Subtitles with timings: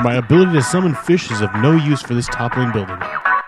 [0.00, 2.96] My ability to summon fish is of no use for this toppling building.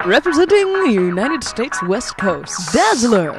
[0.05, 3.31] Representing the United States West Coast, Dazzler.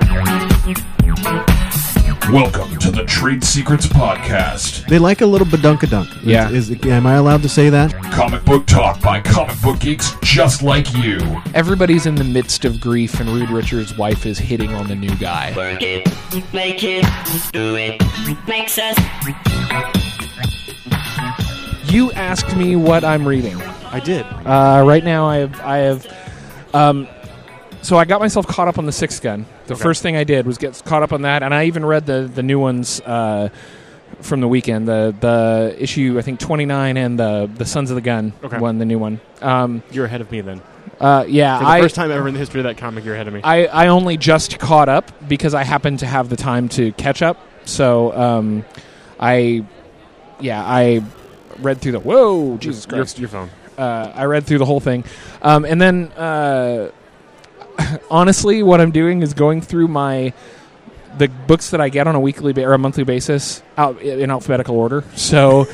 [2.32, 4.88] Welcome to the Trade Secrets Podcast.
[4.88, 6.24] They like a little badunkadunk.
[6.24, 6.50] Yeah.
[6.52, 7.94] Is, is, am I allowed to say that?
[8.14, 11.20] Comic book talk by comic book geeks just like you.
[11.54, 15.14] Everybody's in the midst of grief, and Reed Richards' wife is hitting on the new
[15.18, 15.54] guy.
[15.58, 16.08] Work it,
[16.54, 17.06] make it,
[17.52, 18.02] do it,
[18.48, 18.96] makes us.
[21.92, 23.62] You asked me what I'm reading.
[23.92, 24.26] I did.
[24.46, 26.08] Uh, right now, I have, I have,
[26.74, 27.06] um,
[27.82, 29.46] so I got myself caught up on the Sixth Gun.
[29.68, 29.84] The Okay.
[29.84, 32.32] first thing I did was get caught up on that, and I even read the
[32.34, 33.50] the new ones uh,
[34.22, 34.88] from the weekend.
[34.88, 38.58] The the issue I think 29 and the the Sons of the Gun Okay.
[38.58, 39.20] one, the new one.
[39.42, 40.62] Um, You're ahead of me then.
[41.02, 43.16] uh, yeah, For the I first time ever in the history of that comic, you're
[43.16, 43.42] ahead of me.
[43.44, 47.22] I, I only just caught up because I happened to have the time to catch
[47.22, 47.38] up.
[47.66, 48.66] So um,
[49.20, 49.66] I,
[50.40, 51.02] yeah, I
[51.60, 53.20] read through the whoa Jesus your, Christ.
[53.20, 53.50] your phone.
[53.78, 55.04] Uh, I read through the whole thing,
[55.42, 56.92] um, and then uh,
[58.12, 60.34] honestly, what I'm doing is going through my
[61.18, 64.30] the books that I get on a weekly ba- or a monthly basis out in
[64.32, 65.04] alphabetical order.
[65.16, 65.68] So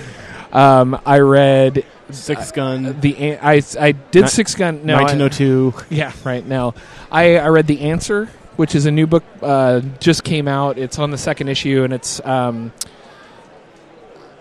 [0.52, 3.00] um, I read Six gun.
[3.02, 5.74] the an- I I did Ni- six gun no I- 1902.
[5.94, 6.74] yeah, right now.
[7.12, 10.78] I, I read The Answer, which is a new book, uh, just came out.
[10.78, 12.72] It's on the second issue, and it's um,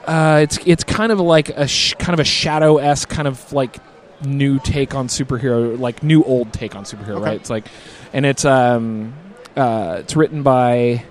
[0.06, 3.52] uh, it's it's kind of like a sh- kind of a shadow esque kind of
[3.52, 3.76] like
[4.24, 7.24] new take on superhero, like new old take on superhero, Okay.
[7.24, 7.36] right?
[7.40, 7.66] It's like,
[8.12, 9.14] and it's um,
[9.56, 11.04] uh, it's written by.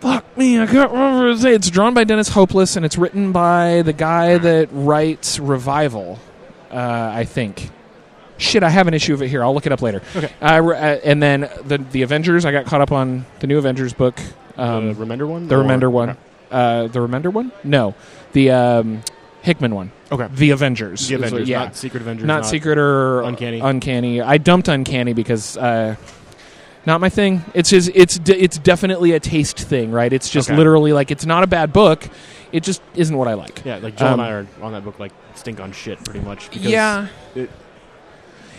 [0.00, 1.54] Fuck me, I can't remember his name.
[1.54, 6.18] It's drawn by Dennis Hopeless, and it's written by the guy that writes Revival,
[6.72, 7.70] uh, I think.
[8.36, 9.44] Shit, I have an issue of it here.
[9.44, 10.02] I'll look it up later.
[10.16, 10.32] Okay.
[10.40, 10.72] Uh,
[11.04, 12.44] and then the the Avengers.
[12.44, 14.18] I got caught up on the new Avengers book.
[14.56, 15.46] Um, the Remender one?
[15.46, 16.10] the Or- Remender one.
[16.10, 16.18] Okay.
[16.52, 17.50] Uh, the Remender one?
[17.64, 17.94] No,
[18.32, 19.02] the um,
[19.42, 19.90] Hickman one.
[20.10, 20.28] Okay.
[20.32, 21.08] The Avengers.
[21.08, 22.26] The Avengers, yeah, not Secret Avengers.
[22.26, 23.60] not, secret or Uncanny.
[23.60, 24.20] Uncanny.
[24.20, 25.96] I dumped Uncanny because uh,
[26.86, 27.42] not my thing.
[27.54, 30.12] It's just it's de- it's definitely a taste thing, right?
[30.12, 30.56] It's just Okay.
[30.56, 32.08] literally like it's not a bad book.
[32.52, 33.62] It just isn't what I like.
[33.64, 36.20] Yeah, like Joel Um, and I are on that book, like stink on shit, pretty
[36.20, 36.50] much.
[36.50, 37.06] Because yeah.
[37.34, 37.50] it-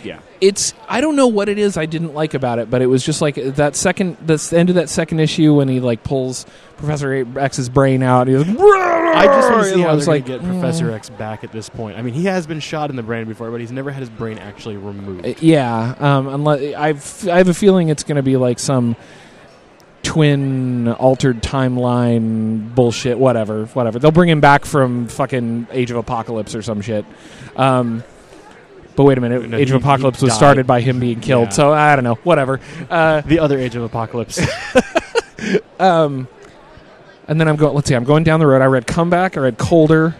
[0.04, 0.20] yeah.
[0.40, 3.04] It's I don't know what it is I didn't like about it, but it was
[3.04, 7.26] just like that second the end of that second issue when he like pulls Professor
[7.38, 8.28] X's brain out.
[8.28, 8.66] And he goes,
[9.14, 11.08] I just want to see how I was they're like, going to get Professor X
[11.10, 11.96] back at this point.
[11.96, 14.10] I mean, he has been shot in the brain before, but he's never had his
[14.10, 15.26] brain actually removed.
[15.26, 18.96] Uh, Yeah, um, unless I've I have a feeling it's going to be like some
[20.02, 23.18] twin altered timeline bullshit.
[23.18, 23.98] Whatever, whatever.
[23.98, 27.04] They'll bring him back from fucking Age of Apocalypse or some shit.
[27.56, 28.04] Um,
[28.96, 30.36] but wait a minute, No, Age he- of Apocalypse was died.
[30.36, 31.46] started by him being killed.
[31.48, 31.50] Yeah.
[31.50, 32.14] So I don't know.
[32.24, 32.60] Whatever.
[32.88, 34.40] Uh, the other Age of Apocalypse.
[35.78, 36.28] um,
[37.26, 37.74] and then I'm going.
[37.74, 37.94] Let's see.
[37.94, 38.62] I'm going down the road.
[38.62, 39.36] I read Comeback.
[39.36, 40.14] I read Colder.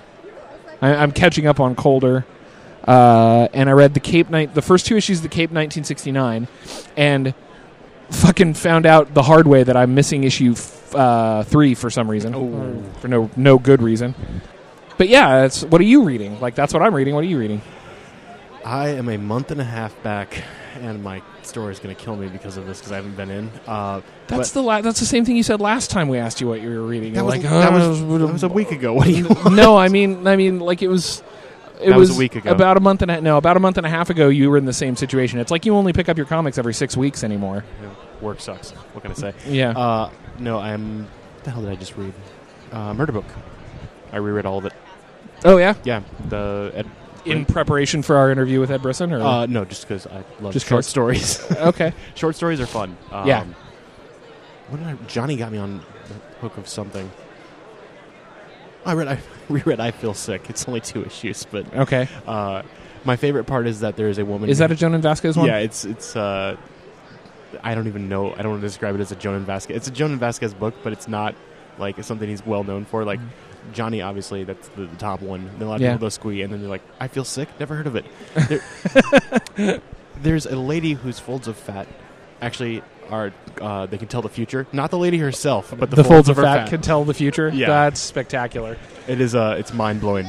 [0.80, 2.24] I, I'm catching up on Colder.
[2.86, 4.54] Uh, and I read the Cape Night.
[4.54, 6.48] The first two issues of the Cape 1969,
[6.98, 7.32] and
[8.10, 12.10] fucking found out the hard way that I'm missing issue f- uh, three for some
[12.10, 12.82] reason, Oh.
[13.00, 14.14] for no no good reason.
[14.98, 16.40] But yeah, it's what are you reading?
[16.40, 17.14] Like that's what I'm reading.
[17.14, 17.62] What are you reading?
[18.64, 20.42] I am a month and a half back,
[20.80, 23.30] and my story is going to kill me because of this because I haven't been
[23.30, 23.50] in.
[23.66, 26.48] Uh, That's the la- that's the same thing you said last time we asked you
[26.48, 27.12] what you were reading.
[27.12, 28.94] that was, like, that, "Oh, was, that was a week ago.
[28.94, 29.28] What do you?
[29.28, 29.52] Want?
[29.54, 31.22] no, I mean, I mean, like it was.
[31.80, 32.50] It That was a week ago.
[32.50, 34.56] About a month and a, no, about a month and a half ago, you were
[34.56, 35.41] in the same situation.
[35.41, 37.64] It's like you only pick up your comics every six weeks anymore.
[38.22, 38.70] Work sucks.
[38.70, 39.34] What can I say?
[39.46, 39.70] Yeah.
[39.70, 41.06] Uh, no, I'm.
[41.42, 42.14] The hell did I just read?
[42.72, 43.26] Uh, Murder Book.
[44.12, 44.72] I reread all of it.
[45.44, 45.75] oh yeah.
[45.84, 46.86] Yeah, the Ed,
[47.24, 50.52] In preparation for our interview with Ed Brisson, or uh, no, just because I love
[50.52, 50.86] Just short 'cause?
[50.86, 51.50] stories.
[51.56, 51.92] okay.
[52.14, 52.96] short stories are fun.
[53.10, 53.44] Um, Yeah.
[54.68, 54.94] What did I?
[55.06, 57.10] Johnny got me on the hook of something.
[58.86, 59.08] I read.
[59.08, 59.18] I
[59.48, 59.80] reread.
[59.80, 60.48] I feel sick.
[60.50, 62.08] It's only two issues, but Okay.
[62.26, 62.62] uh,
[63.04, 64.48] my favorite part is that there is a woman.
[64.50, 65.46] Is that a Jhonen Vasquez one?
[65.46, 66.16] Yeah, it's it's.
[66.16, 66.56] Uh,
[67.62, 68.32] I don't even know.
[68.34, 69.76] I don't want to describe it as a Jhonen Vasquez.
[69.76, 71.34] It's a Jhonen Vasquez book, but it's not
[71.78, 73.04] like something he's well known for.
[73.04, 73.20] Like
[73.72, 75.50] Johnny, obviously, that's the, the top one.
[75.58, 75.81] Then a lot of.
[75.82, 75.93] Yeah.
[75.93, 77.49] people go squee, and then they're like, "I feel sick.
[77.58, 78.05] Never heard of it."
[79.56, 79.81] There-
[80.22, 81.87] there's a lady whose folds of fat
[82.40, 83.32] actually are.
[83.61, 84.66] Uh, they can tell the future.
[84.72, 87.49] Not the lady herself, but the, the, folds of her fat, can tell the future.
[87.49, 87.66] Yeah.
[87.69, 88.76] That's spectacular.
[89.06, 89.34] It is.
[89.34, 90.26] Uh, it's mind blowing.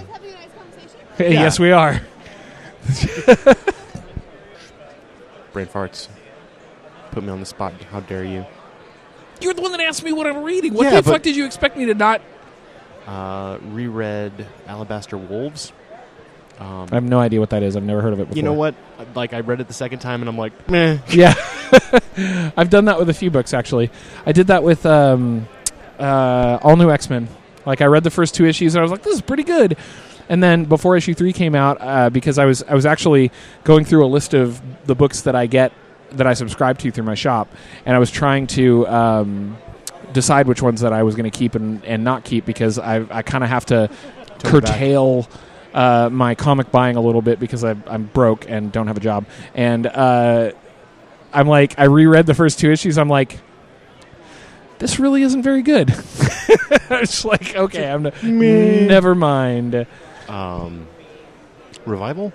[1.17, 1.41] Hey, Yeah.
[1.43, 1.93] Yes, we are.
[5.53, 6.09] Brain farts.
[7.11, 7.73] Put me on the spot.
[7.91, 8.45] How dare you?
[9.41, 10.73] You're the one that asked me what I'm reading.
[10.73, 12.21] What Yeah, the fuck did you expect me to not?
[13.05, 15.71] Uh, reread Alabaster Wolves.
[16.59, 17.75] Um, I have no idea what that is.
[17.75, 18.37] I've never heard of it before.
[18.37, 18.75] You know what?
[19.13, 20.99] Like I read it the second time, and I'm like, meh.
[21.09, 21.33] Yeah,
[22.57, 23.91] I've done that with a few books actually.
[24.25, 25.47] I did that with um,
[25.99, 27.27] uh, All New X Men.
[27.65, 29.77] Like I read the first two issues and I was like, this is pretty good.
[30.29, 33.31] And then before issue three came out, uh, because I was I was actually
[33.63, 35.71] going through a list of the books that I get
[36.13, 37.53] that I subscribe to through my shop,
[37.85, 39.57] and I was trying to um,
[40.15, 43.05] decide which ones that I was going to keep and, and not keep because I
[43.15, 43.89] I kind of have to
[44.39, 45.27] curtail
[45.73, 49.01] uh, my comic buying a little bit because I, I'm broke and don't have a
[49.01, 50.51] job, and uh,
[51.31, 52.97] I'm like I reread the first two issues.
[52.97, 53.39] I'm like.
[54.77, 55.87] This really isn't very good.
[56.89, 59.87] it's like okay, I'm n- never mind.
[60.27, 60.87] Um,
[61.85, 62.33] revival.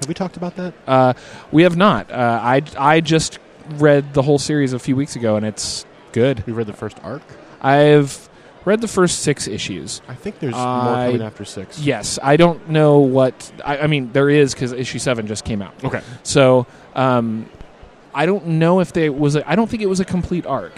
[0.00, 0.72] Have we talked about that?
[0.86, 1.12] Uh,
[1.52, 2.10] we have not.
[2.10, 3.38] Uh, I I just
[3.74, 6.46] read the whole series a few weeks ago, and it's good.
[6.46, 7.22] We read the first arc.
[7.60, 8.28] I've
[8.64, 10.02] read the first six issues.
[10.08, 11.78] I think there's more I- coming after six.
[11.80, 13.52] Yes, I don't know what.
[13.64, 15.74] I, I mean, there is because issue seven just came out.
[15.84, 16.00] Okay.
[16.22, 17.48] So um,
[18.14, 19.36] I don't know if they was.
[19.36, 20.72] A, I don't think it was a complete arc.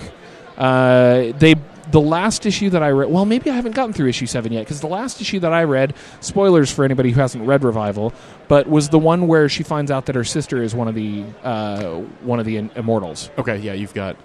[0.56, 1.54] Uh, they
[1.90, 3.10] the last issue that I read.
[3.10, 5.64] Well, maybe I haven't gotten through issue seven yet because the last issue that I
[5.64, 5.94] read.
[6.20, 8.12] Spoilers for anybody who hasn't read Revival,
[8.48, 11.24] but was the one where she finds out that her sister is one of the
[11.42, 13.30] uh, one of the in- immortals.
[13.36, 13.58] Okay.
[13.58, 14.16] Yeah, you've got.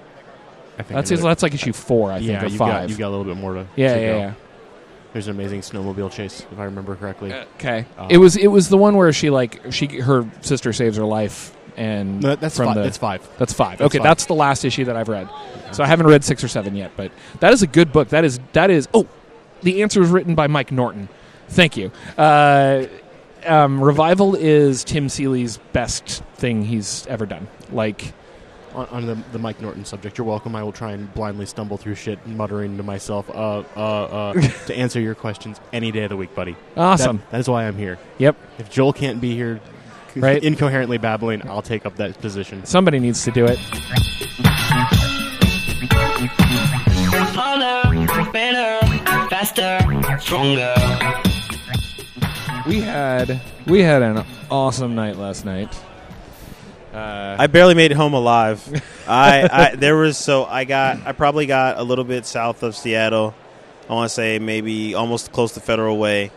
[0.79, 2.71] I think That's another- that's like issue four, I yeah, think, or you've five.
[2.83, 3.67] got you've got a little bit more to.
[3.75, 4.17] yeah, to yeah, go.
[4.17, 4.33] yeah.
[5.11, 7.33] There's an amazing snowmobile chase, if I remember correctly.
[7.55, 7.85] Okay.
[7.97, 11.03] Uh, it was it was the one where she like she her sister saves her
[11.05, 12.75] life and No, that's from five.
[12.75, 13.27] the that's five.
[13.37, 13.77] that's five.
[13.79, 14.03] that's okay, five.
[14.03, 15.27] that's the last issue that I've read.
[15.71, 17.11] So I haven't read six or seven yet, but
[17.41, 18.09] that is a good book.
[18.09, 19.07] That is that is oh,
[19.63, 21.09] the answer is written by Mike Norton.
[21.49, 21.91] Thank you.
[22.17, 22.85] Uh,
[23.45, 27.47] um, Revival is Tim Seeley's best thing he's ever done.
[27.71, 28.13] Like
[28.73, 30.55] On, on the, the Mike Norton subject, you're welcome.
[30.55, 34.33] I will try and blindly stumble through shit, muttering to myself, uh, uh, uh,
[34.67, 36.55] to answer your questions any day of the week, buddy.
[36.77, 37.17] awesome.
[37.17, 37.97] That, that is why I'm here.
[38.19, 38.35] Yep.
[38.59, 39.59] If Joel can't be here,
[40.15, 40.43] Right.
[40.43, 42.65] incoherently babbling, I'll take up that position.
[42.65, 43.59] Somebody needs to do it.
[47.31, 48.85] Harder, better,
[49.29, 49.79] faster,
[50.19, 50.73] stronger.
[52.67, 55.73] We had we had an awesome night last night.
[56.93, 58.67] Uh, I barely made it home alive.
[59.07, 62.75] I, I there was so I got I probably got a little bit south of
[62.75, 63.35] Seattle.
[63.89, 66.31] I want to say maybe almost close to Federal Way,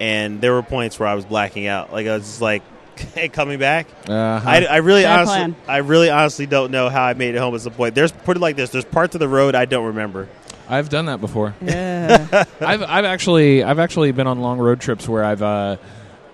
[0.00, 1.92] and there were points where I was blacking out.
[1.92, 2.62] Like I was just like,
[3.14, 4.48] "Hey, coming back." uh-huh.
[4.48, 5.56] I, I really Bad honestly, plan.
[5.66, 7.94] I really honestly don't know how I made it home at some point.
[7.94, 10.28] There's put it like this: there's parts of the road I don't remember.
[10.68, 11.54] I've done that before.
[11.62, 12.44] Yeah.
[12.60, 15.76] I've I've actually I've actually been on long road trips where I've uh,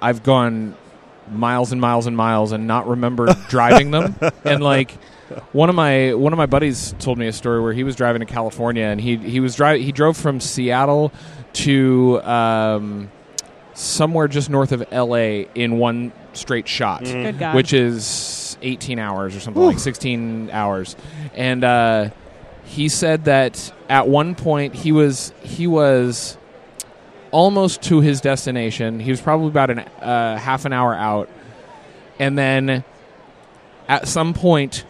[0.02, 0.76] I've gone
[1.30, 4.14] miles and miles and miles and not remember driving them.
[4.44, 4.92] And like
[5.52, 8.20] one of my one of my buddies told me a story where he was driving
[8.20, 11.12] to California and he he was driving he drove from Seattle
[11.54, 13.10] to um,
[13.74, 15.48] somewhere just north of L.A.
[15.54, 17.54] in one straight shot God.
[17.54, 20.96] which is 18 hours or something like 16 hours
[21.34, 22.10] and uh,
[22.64, 26.36] he said that at one point he was he was
[27.34, 31.28] almost to his destination he was probably about an uh, half an hour out
[32.20, 32.84] and then
[33.88, 34.84] at some point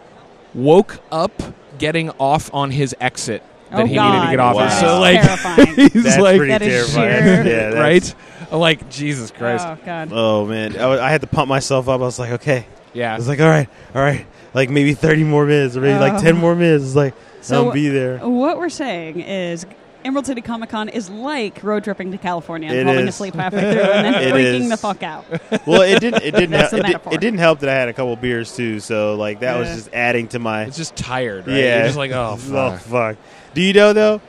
[0.53, 1.33] woke up
[1.79, 4.67] getting off on his exit that Oh, he needed to get off Wow.
[4.67, 4.73] of.
[4.73, 5.75] so like terrifying.
[5.93, 7.23] he's That's like pretty That is terrifying.
[7.25, 8.15] sheer- Yeah, that's- right
[8.53, 10.11] I'm like jesus christ Oh God.
[10.13, 12.01] Oh man, I, was- I had to pump myself up.
[12.01, 12.67] I was like, okay.
[12.93, 15.99] yeah I was like, all right, all right, like maybe 30 more minutes or maybe
[15.99, 16.21] like Oh.
[16.21, 16.85] 10 more minutes.
[16.85, 18.19] It's like So- I'll be there.
[18.19, 19.65] What we're saying is.
[20.05, 23.15] Emerald City Comic Con is like road tripping to California and It falling is.
[23.15, 24.69] asleep halfway through and then It freaking is.
[24.69, 25.25] the fuck out.
[25.67, 26.23] Well, it didn't.
[26.23, 26.51] It didn't.
[26.51, 28.81] That's help, the it, did, it didn't help that I had a couple beers too.
[28.81, 29.75] So like that was Yeah.
[29.77, 30.65] just adding to my.
[30.65, 31.77] it's just tired right Yeah.
[31.79, 32.81] You're just like oh Oh fuck.
[32.81, 33.17] fuck!
[33.55, 34.21] Do you know though?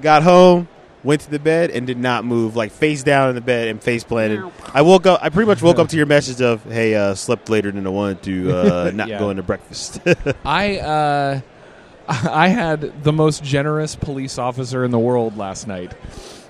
[0.00, 0.66] Got home,
[1.04, 2.56] went to the bed, and did not move.
[2.56, 4.40] Like face down in the bed and face planted.
[4.40, 4.52] Meow.
[4.72, 5.20] I woke up.
[5.22, 7.90] I pretty much woke up to your message of, "Hey, uh, slept later than I
[7.90, 8.56] wanted to.
[8.56, 9.18] Uh, not Yeah.
[9.18, 10.00] going to breakfast."
[10.44, 11.40] I uh,
[12.08, 15.92] I had the most generous police officer in the world last night.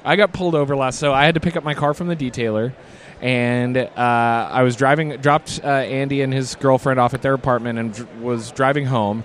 [0.04, 2.16] I got pulled over last, so I had to pick up my car from the
[2.16, 2.72] detailer,
[3.20, 7.78] and uh, I was driving, dropped uh, Andy and his girlfriend off at their apartment,
[7.78, 9.24] and dr- was driving home.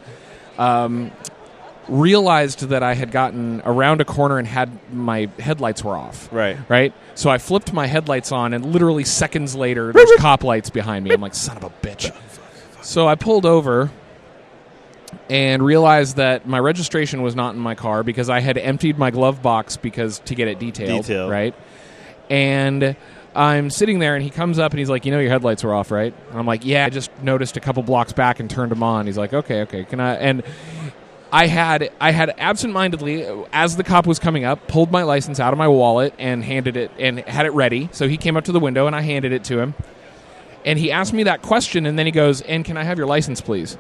[0.58, 1.12] Um,
[1.88, 6.28] realized that I had gotten around a corner and had my headlights were off.
[6.34, 6.58] right.
[6.70, 6.94] Right?
[7.16, 11.12] So I flipped my headlights on, and literally seconds later, there's cop lights behind me.
[11.12, 12.14] I'm like, son of a bitch.
[12.84, 13.92] So I pulled over
[15.30, 19.12] and realized that my registration was not in my car because I had emptied my
[19.12, 21.04] glove box because to get it detailed.
[21.04, 21.32] Detailed.
[21.32, 21.56] Right?
[22.30, 22.96] And
[23.36, 25.74] I'm sitting there, and he comes up and he's like, "You know, your headlights were
[25.74, 28.72] off, right?" And I'm like, "Yeah, I just noticed a couple blocks back and turned
[28.72, 30.44] them on." He's like, "Okay, okay, can I?" And
[31.32, 35.54] I had I had absentmindedly, as the cop was coming up, pulled my license out
[35.54, 37.90] of my wallet and handed it and had it ready.
[37.92, 39.76] So he came up to the window and I handed it to him.
[40.66, 43.08] And he asked me that question, and then he goes, "And can I have your
[43.08, 43.78] license, please?"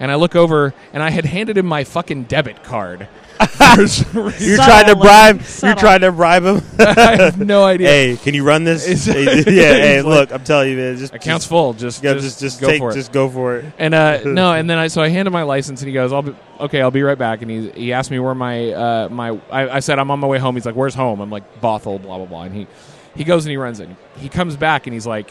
[0.00, 3.08] And I look over, and I had handed him my fucking debit card.
[3.76, 5.42] You're trying to bribe.
[5.62, 6.62] You're trying to bribe him.
[6.78, 7.88] I have no idea.
[7.88, 9.06] hey, can you run this?
[9.06, 9.72] Hey, yeah.
[9.72, 10.96] Hey, look, I'm telling you, man.
[10.96, 11.72] Just Account's just, full.
[11.72, 12.94] Just, yeah, just, just, just, go take, for it.
[12.94, 13.72] just go for it.
[13.78, 16.22] And uh, no, and then I so I handed my license, and he goes, "I'll
[16.22, 16.82] be okay.
[16.82, 19.80] I'll be right back." And he he asked me where my uh, my I, I
[19.80, 20.56] said I'm on my way home.
[20.56, 22.42] He's like, "Where's home?" I'm like, "Bothell." Blah blah blah.
[22.42, 22.66] And he
[23.14, 23.88] he goes and he runs it.
[24.16, 25.30] He comes back and he's like,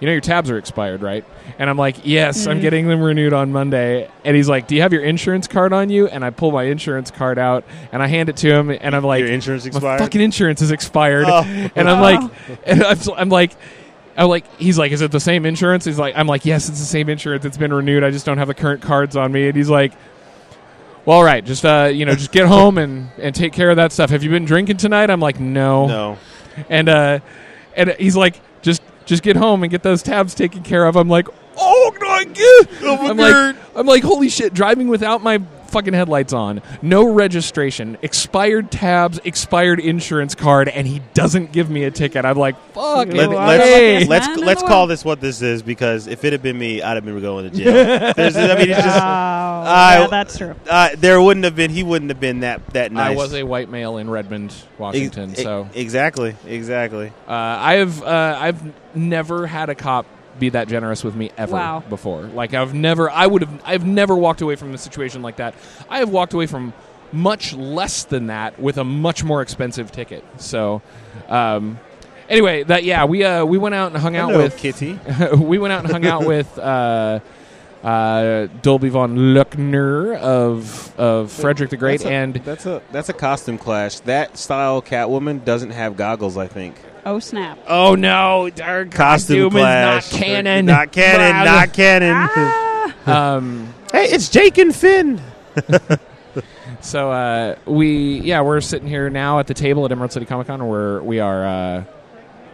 [0.00, 1.24] "You know your tabs are expired, right?"
[1.58, 4.82] And I'm like, "Yes, I'm getting them renewed on Monday." And he's like, "Do you
[4.82, 8.06] have your insurance card on you?" And I pull my insurance card out and I
[8.06, 10.00] hand it to him, and I'm like, Your insurance my expired.
[10.00, 11.26] fucking insurance is expired.
[11.28, 11.42] Oh.
[11.74, 12.30] And I'm like,
[12.66, 13.52] and I'm, I'm like,
[14.16, 15.84] I'm like, he's like, is it the same insurance?
[15.84, 17.44] He's like, I'm like, yes, it's the same insurance.
[17.44, 18.04] It's been renewed.
[18.04, 19.48] I just don't have the current cards on me.
[19.48, 19.92] And he's like,
[21.04, 23.76] well, all right, just uh, you know, just get home and and take care of
[23.76, 24.10] that stuff.
[24.10, 25.10] Have you been drinking tonight?
[25.10, 25.86] I'm like, no.
[25.86, 26.18] no.
[26.68, 27.20] And uh,
[27.76, 30.96] and he's like, just just get home and get those tabs taken care of.
[30.96, 32.68] I'm like, oh my god.
[33.10, 35.38] I'm like, I'm like, holy shit, driving without my
[35.74, 41.82] fucking headlights on, no registration, expired tabs, expired insurance card, and he doesn't give me
[41.82, 42.24] a ticket.
[42.24, 43.08] I'm like, fuck.
[43.08, 44.06] Let, us are the hey.
[44.06, 46.80] let's man in let's call this what this is because if it had been me,
[46.80, 47.72] I'd have been going to jail.
[48.16, 50.54] There's, I mean, it's just Oh, I- yeah, that's true.
[50.70, 51.72] uh, there wouldn't have been.
[51.72, 53.10] He wouldn't have been that that nice.
[53.12, 55.32] I was a white male in Redmond, Washington.
[55.32, 57.08] e- so exactly, exactly.
[57.26, 60.06] uh, I have uh, I've never had a cop
[60.38, 61.82] be that generous with me ever Wow.
[61.88, 62.22] before.
[62.22, 65.54] Like I've never I would have I've never walked away from a situation like that.
[65.88, 66.72] I have walked away from
[67.12, 70.24] much less than that with a much more expensive ticket.
[70.38, 70.82] So
[71.28, 71.78] um,
[72.28, 74.98] anyway, that yeah, we uh, we went out and hung out with Kitty.
[75.38, 77.20] we went out and hung out with uh,
[77.84, 83.08] uh, Dolby von Luckner of of Frederick the Great That's a- and that's a that's
[83.08, 84.00] a costume clash.
[84.00, 86.36] That style Catwoman doesn't have goggles.
[86.36, 86.74] I think
[87.06, 87.58] Oh snap!
[87.68, 90.12] Oh no, our costume is clash.
[90.12, 90.66] not canon.
[90.66, 91.36] Not canon.
[91.36, 91.44] Wow.
[91.44, 92.14] Not canon.
[92.14, 92.60] Ah!
[93.06, 95.20] Um, hey, it's Jake and Finn.
[96.80, 100.46] so uh, we yeah we're sitting here now at the table at Emerald City Comic
[100.46, 101.84] Con where we are uh,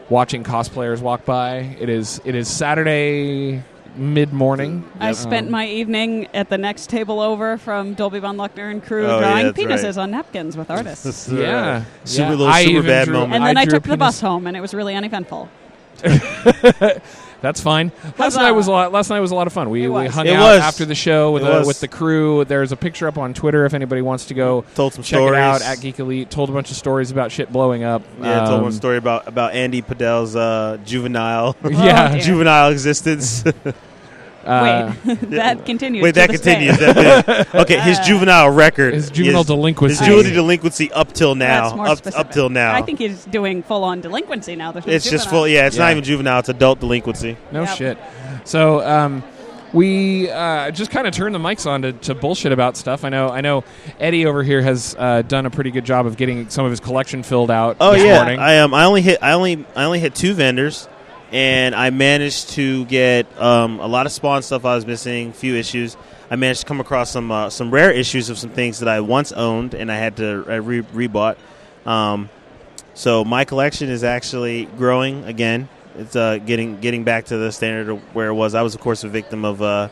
[0.08, 1.58] watching cosplayers walk by.
[1.78, 3.62] It is it is Saturday
[3.96, 4.84] mid morning.
[4.98, 9.06] I spent my evening at the next table over from Dolby Von Luckner and crew
[9.06, 10.02] Oh, drawing that's penises right.
[10.02, 11.30] on napkins with artists.
[11.30, 12.34] Uh, yeah, Super yeah.
[12.36, 13.34] little super bad drew- moment.
[13.34, 15.48] and then I, drew a took the penis- bus home, and it was really uneventful.
[17.40, 17.90] That's fine.
[18.18, 18.92] Last night was a lot.
[18.92, 19.70] Last night was a lot of fun.
[19.70, 20.12] We, It we was.
[20.14, 20.60] hung It out was.
[20.60, 21.66] after the show with It the, was.
[21.66, 22.44] with the crew.
[22.44, 25.36] There's a picture up on Twitter if anybody wants to go Told some check stories.
[25.38, 26.30] it out at Geek Elite.
[26.30, 28.02] Told a bunch of stories about shit blowing up.
[28.20, 32.08] Yeah, I told Um, one story about about Andy Padel's uh, juvenile Yeah.
[32.10, 32.22] Oh, dear.
[32.22, 33.42] juvenile existence.
[34.44, 36.02] uh, Wait, that continues.
[36.02, 36.78] Wait, that continues.
[36.78, 37.54] That bit.
[37.54, 39.96] okay, his juvenile record, His juvenile his, delinquency.
[39.98, 42.26] his juvenile delinquency up till now, That's more up, specific.
[42.26, 42.74] up till now.
[42.74, 44.72] I think he's doing full on delinquency now.
[44.72, 45.40] There's no it's just juvenile.
[45.42, 45.48] full.
[45.48, 47.36] Yeah, it's not even juvenile; it's adult delinquency.
[47.52, 47.76] No Yep.
[47.76, 47.98] shit.
[48.44, 49.22] So um,
[49.72, 53.04] we uh, just kind of turn the mics on to, to bullshit about stuff.
[53.04, 53.28] I know.
[53.28, 53.62] I know.
[54.00, 56.80] Eddie over here has uh, done a pretty good job of getting some of his
[56.80, 57.76] collection filled out.
[57.80, 58.40] Oh this yeah, morning.
[58.40, 60.88] I um, I only hit, I only, I only hit two vendors,
[61.32, 65.54] and I managed to get um, a lot of Spawn stuff I was missing, few
[65.54, 65.96] issues.
[66.30, 69.00] I managed to come across some uh, some rare issues of some things that I
[69.00, 71.36] once owned, and I had to I re- rebought.
[71.86, 72.28] Um,
[72.94, 75.68] so my collection is actually growing again.
[75.96, 78.54] It's uh, getting getting back to the standard of where it was.
[78.54, 79.88] I was, of course, a victim of, uh,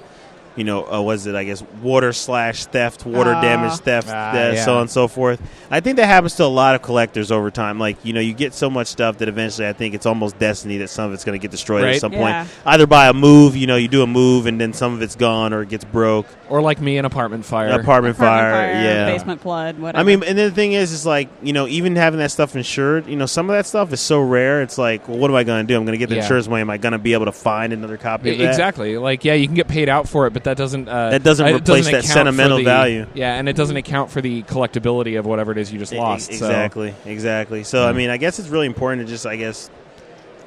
[0.58, 1.34] you know, uh, was it?
[1.34, 3.40] I guess water slash theft, water Ah.
[3.40, 4.64] damage theft, Ah, uh, yeah.
[4.64, 5.40] so on and so forth.
[5.70, 7.78] I think that happens to a lot of collectors over time.
[7.78, 10.76] Like you know, you get so much stuff that eventually, I think it's almost destiny
[10.78, 11.94] that some of it's going to get destroyed Right.
[11.94, 12.42] at some Yeah.
[12.42, 12.50] point.
[12.66, 15.16] Either by a move, you know, you do a move and then some of it's
[15.16, 16.26] gone or it gets broke.
[16.50, 17.66] Or like me, an apartment fire.
[17.68, 19.04] Apartment, Apartment fire, fire, yeah.
[19.06, 20.00] basement flood, whatever.
[20.00, 22.56] I mean, and then the thing is, is like you know, even having that stuff
[22.56, 24.62] insured, you know, some of that stuff is so rare.
[24.62, 25.76] It's like, well, what am I going to do?
[25.76, 26.22] I'm going to get the Yeah.
[26.22, 26.60] insurance money.
[26.62, 28.48] Am I going to be able to find another copy of that?
[28.48, 28.96] Exactly.
[28.98, 30.88] Like, yeah, you can get paid out for it, but that doesn't.
[30.88, 33.06] Uh, That doesn't it replace that account for sentimental the- value.
[33.14, 35.98] Yeah, and it doesn't account for the collectability of whatever it is you just E-
[35.98, 36.26] lost.
[36.32, 37.64] so- Exactly, exactly.
[37.64, 39.70] So I mean, I guess it's really important to just, I guess,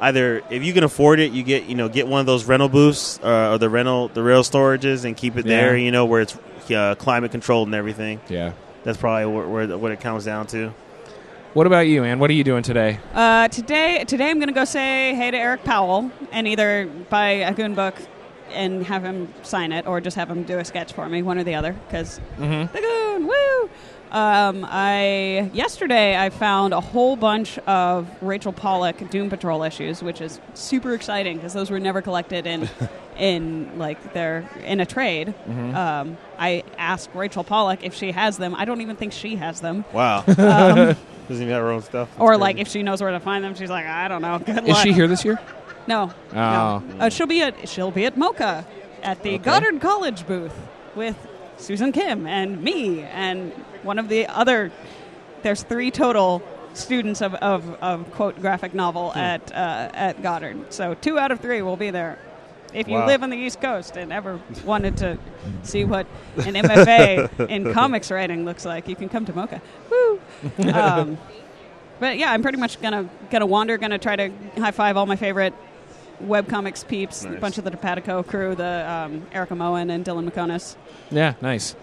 [0.02, 2.68] either if you can afford it, you get you know get one of those rental
[2.70, 5.78] booths uh, or the rental the rail storages and keep it there.
[5.78, 6.38] You know where it's
[6.72, 8.20] uh, climate controlled and everything.
[8.28, 8.54] Yeah.
[8.84, 10.74] That's probably where, where what it comes down to.
[11.54, 12.20] What about you, Ann?
[12.20, 12.98] What are you doing today?
[13.14, 17.30] Uh, today, today I'm going to go say hey to Eric Powell and either buy
[17.30, 17.96] a Goon book
[18.54, 21.38] and have him sign it, or just have him do a sketch for me, one
[21.38, 21.74] or the other.
[21.74, 22.74] Because Mm-hmm.
[22.74, 23.70] the Goon, woo!
[24.12, 30.20] Um, I yesterday I found a whole bunch of Rachel Pollack Doom Patrol issues, which
[30.20, 32.70] is super exciting because those were never collected in
[33.18, 35.28] in like they're in a trade.
[35.28, 35.76] Mm-hmm.
[35.76, 38.54] Um, I asked Rachel Pollack if she has them.
[38.56, 39.86] I don't even think she has them.
[39.94, 40.98] Wow, Um, doesn't
[41.30, 42.10] even have her own stuff.
[42.20, 44.40] or That's like if she knows where to find them, she's like, I don't know.
[44.40, 44.84] Good Is luck.
[44.84, 45.40] she here this year?
[45.88, 46.12] No.
[46.32, 46.36] Oh.
[46.36, 46.84] no.
[47.00, 48.66] Uh, she'll be at she'll be at MoCCA
[49.04, 50.54] at the Goddard College booth.
[50.96, 51.16] with
[51.62, 53.52] Susan Kim and me and
[53.84, 54.72] one of the other.
[55.44, 56.42] There's three total
[56.74, 60.74] students of, of, of quote graphic novel at uh, at Goddard.
[60.74, 62.18] So two out of three will be there.
[62.74, 63.08] If you Wow.
[63.08, 65.18] live on the East Coast and ever wanted to
[65.64, 69.62] see what an MFA in comics writing looks like, you can come to MoCCA.
[69.90, 70.22] Woo!
[70.74, 71.18] Um,
[72.00, 75.16] but yeah, I'm pretty much gonna gonna wander, gonna try to high five all my
[75.18, 75.54] favorite
[76.28, 80.76] webcomics peeps, a bunch of the Topatoco crew, the um, Erica Moen and Dylan Meconis.
[81.10, 81.76] Yeah, nice.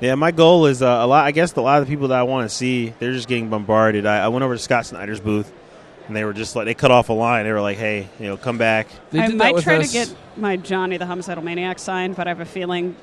[0.00, 1.24] Yeah, my goal is uh, a lot.
[1.24, 3.50] I guess a lot of the people that I want to see, they're just getting
[3.50, 4.04] bombarded.
[4.06, 5.52] I, I went over to Scott Snyder's booth,
[6.08, 7.44] and they were just like they cut off a line.
[7.44, 9.76] They were like, "Hey, you know, come back." They I did that might with try
[9.76, 12.96] us- to get my Johnny the Homicidal Maniac signed, but I have a feeling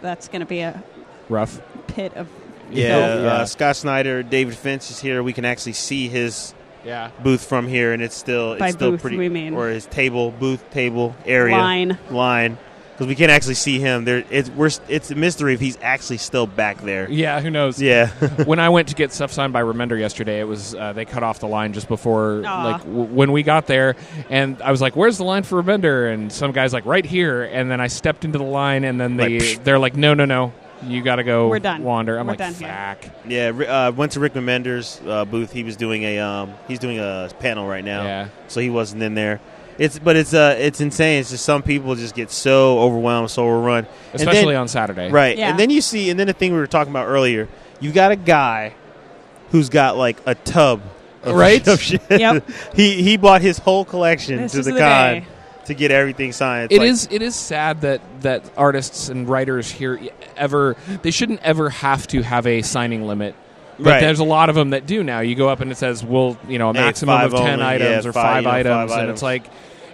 [0.00, 0.82] that's going to be a
[1.28, 1.60] rough.
[1.88, 2.28] pit of
[2.70, 3.26] Yeah, Yeah.
[3.28, 5.22] Uh, Scott Snyder, David Finch is here.
[5.22, 6.54] We can actually see his
[6.84, 7.10] Yeah.
[7.22, 9.16] booth from here, and it's still it's By still booth, pretty.
[9.18, 9.54] we mean.
[9.54, 11.98] or his table, booth, table area line.
[12.10, 12.58] line,
[12.92, 14.04] because we can't actually see him.
[14.04, 17.08] There, it's we're it's a mystery if he's actually still back there.
[17.10, 17.80] Yeah, who knows?
[17.82, 18.08] Yeah,
[18.44, 21.22] when I went to get stuff signed by Remender yesterday, it was uh, they cut
[21.22, 22.64] off the line just before Aw.
[22.64, 23.94] like w- when we got there,
[24.30, 27.42] and I was like, "Where's the line for Remender?" And some guys like right here,
[27.44, 30.24] and then I stepped into the line, and then they Like, they're like, "No, no,
[30.24, 31.48] no, you got to go.
[31.48, 31.82] We're done.
[31.82, 32.68] Wander." I'm We're like, done here."
[33.02, 33.50] "Fuck." yeah.
[33.54, 35.52] Ri- Uh, went to Rick Remender's uh, booth.
[35.52, 38.02] He was doing a um, he's doing a panel right now.
[38.04, 38.28] Yeah.
[38.48, 39.40] so he wasn't in there.
[39.78, 41.20] It's but it's uh it's insane.
[41.20, 45.08] It's just some people just get so overwhelmed, so overrun, And then- Especially on Saturday,
[45.10, 45.38] Right.
[45.38, 45.50] Yeah.
[45.50, 47.46] And then you see, and then the thing we were talking about earlier,
[47.78, 48.74] you got a guy
[49.52, 50.82] who's got like a tub
[51.22, 51.64] of, Right?
[51.68, 52.02] of shit.
[52.10, 52.48] Yep.
[52.74, 55.26] he he bought his whole collection This to is the the con day.
[55.68, 56.66] To get everything signed.
[56.72, 57.08] It's It like- is.
[57.10, 59.98] It is sad that that artists and writers here
[60.36, 63.34] ever they shouldn't ever have to have a signing limit.
[63.78, 64.00] But Right.
[64.00, 65.20] there's a lot of them that do now.
[65.20, 67.64] You go up and it says, "Well, you know, a Hey, maximum of ten only,
[67.64, 69.12] items yeah, or five, five, you know, five items," and items.
[69.14, 69.44] it's like,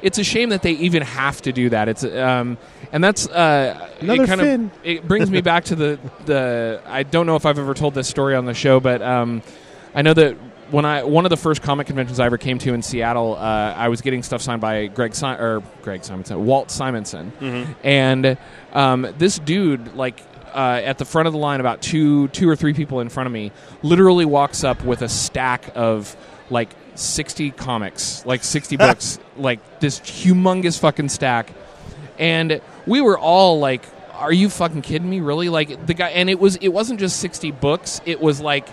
[0.01, 1.89] it's a shame that they even have to do that.
[1.89, 2.57] It's um,
[2.93, 4.65] and that's uh, Another it kind fin.
[4.67, 6.81] of it brings me back to the the.
[6.89, 9.43] I don't know if I've ever told this story on the show, but um,
[9.95, 10.37] I know that
[10.71, 13.39] when I one of the first comic conventions I ever came to in Seattle, uh,
[13.77, 17.33] I was getting stuff signed by Greg si- or Greg Simonson, Walt Simonson,
[17.83, 18.39] and
[18.73, 20.21] um, this dude like.
[20.55, 23.27] Uh, at the front of the line, about two, two or three people in front
[23.27, 23.51] of me,
[23.83, 26.17] literally walks up with a stack of
[26.49, 31.51] like sixty comics, like sixty books, like this humongous fucking stack,
[32.21, 35.19] and we were all like, "Are you fucking kidding me?
[35.19, 38.69] Really?" Like the guy, and it was it wasn't just sixty books; it was like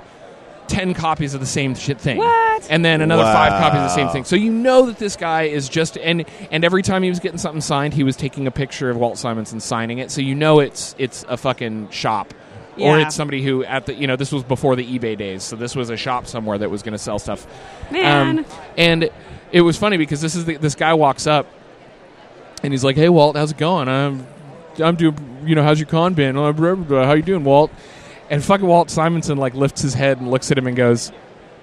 [0.72, 2.18] ten copies of the same shit thing.
[2.18, 2.68] What?
[2.70, 4.24] And then another five copies of the same thing.
[4.24, 7.38] So you know that this guy is just and and every time he was getting
[7.38, 10.10] something signed, he was taking a picture of Walt Simonson signing it.
[10.12, 12.34] So you know it's it's a fucking shop.
[12.80, 15.56] Or it's somebody who at the you know this was before the eBay days, so
[15.56, 17.46] this was a shop somewhere that was going to sell stuff.
[17.92, 18.40] Man.
[18.40, 19.10] Um, and
[19.52, 21.46] it was funny because this is the, this guy walks up
[22.64, 23.88] and he's like, "Hey Walt, how's it going?
[23.88, 24.26] I'm
[24.80, 26.36] I'm doing you know how's your con been?
[26.36, 27.72] How you doing, Walt?"
[28.32, 31.12] And fucking Walt Simonson like lifts his head and looks at him and goes,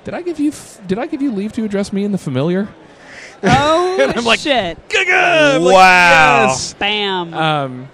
[0.04, 2.18] "Did I give you f- did I give you leave to address me in the
[2.18, 2.68] familiar?"
[3.42, 4.78] oh, I'm like, shit.
[4.94, 6.46] I'm like, Wow.
[6.48, 7.32] "Yes!" Bam.
[7.32, 7.88] Um,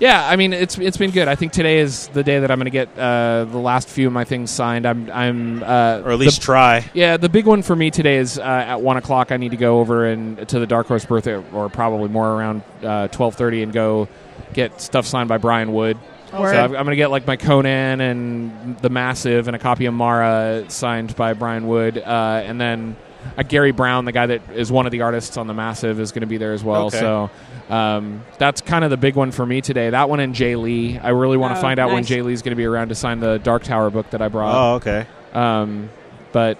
[0.00, 1.28] yeah, I mean it's it's been good.
[1.28, 4.08] I think today is the day that I'm going to get uh, the last few
[4.08, 4.84] of my things signed.
[4.84, 6.84] I'm I'm uh, or at least try.
[6.94, 9.30] Yeah, the big one for me today is uh, at one o'clock.
[9.32, 12.62] I need to go over and to the Dark Horse birthday, or probably more around
[12.82, 14.08] uh, twelve thirty, and go
[14.52, 15.96] get stuff signed by Brian Wood.
[16.40, 16.52] Word.
[16.52, 19.94] So I'm going to get like my Conan and the Massive and a copy of
[19.94, 22.96] Mara signed by Brian Wood, uh, and then
[23.36, 26.12] uh, Gary Brown, the guy that is one of the artists on the Massive, is
[26.12, 26.86] going to be there as well.
[26.86, 27.00] Okay.
[27.00, 27.30] So
[27.68, 29.90] um, that's kind of the big one for me today.
[29.90, 30.98] That one and Jae Lee.
[30.98, 32.08] I really want to Oh, find out when nice.
[32.10, 34.54] Jae Lee's going to be around to sign the Dark Tower book that I brought.
[34.54, 35.06] Oh, okay.
[35.32, 35.90] Um,
[36.32, 36.58] but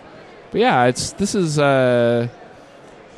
[0.51, 1.59] but yeah, it's this is.
[1.59, 2.29] Uh,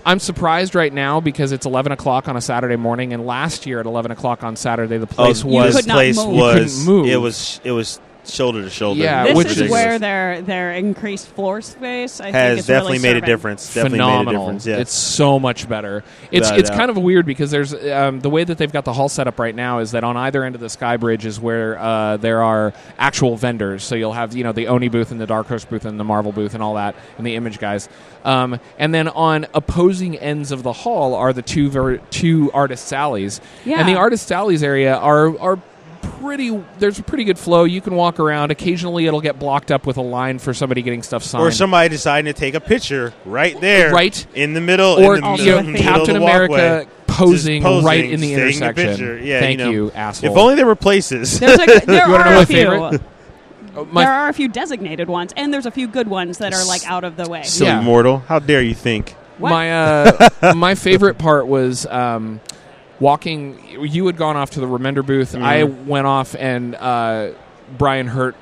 [0.04, 3.80] I'm surprised right now because it's 11 o'clock on a Saturday morning, and last year
[3.80, 6.34] at 11 o'clock on Saturday, the place oh, You was could not place move.
[6.34, 7.06] You couldn't was move.
[7.06, 9.00] it was it was shoulder to shoulder.
[9.00, 12.98] Yeah, this which is is- where their their increased floor space I has is definitely
[12.98, 13.66] really made a difference.
[13.74, 14.24] Definitely phenomenal.
[14.24, 14.66] made a difference.
[14.66, 14.76] Yeah.
[14.78, 16.04] It's so much better.
[16.30, 18.84] It's Without it's a kind of weird because there's um, the way that they've got
[18.84, 21.26] the hall set up right now is that on either end of the sky bridge
[21.26, 23.84] is where uh, there are actual vendors.
[23.84, 26.04] So you'll have you know the Oni booth and the Dark Horse booth and the
[26.04, 27.88] Marvel booth and all that and the Image guys.
[28.24, 32.92] Um, and then on opposing ends of the hall are the two ver- two artists
[32.92, 33.40] alleys.
[33.64, 33.78] Yeah.
[33.80, 35.58] And the artist alleys area are are
[36.20, 39.87] pretty there's a pretty good flow you can walk around occasionally it'll get blocked up
[39.87, 43.12] with a line for somebody getting stuff signed or somebody deciding to take a picture
[43.24, 44.26] right there, Right.
[44.35, 46.14] in the middle, or in the Also you middle, know, in the middle of Captain
[46.14, 46.22] the.
[46.22, 48.74] America posing, posing, right in the taking a intersection.
[48.87, 49.18] picture.
[49.18, 49.70] Yeah, Thank you know.
[49.72, 50.31] you, asshole.
[50.31, 51.38] If only there were places.
[51.40, 53.00] There's a, there You wanna know are a few.
[53.76, 56.52] Oh, my- there are a few designated ones, and there's a few good ones that
[56.52, 57.42] are like out of the way.
[57.44, 57.81] Silly Yeah.
[57.81, 59.14] mortal, how dare you think?
[59.38, 59.50] What?
[59.50, 62.40] my uh, my favorite part was um,
[63.00, 63.58] walking.
[63.87, 65.34] You had gone off to the Remender booth.
[65.34, 67.30] I went off, and uh,
[67.76, 68.34] Brian Hurtt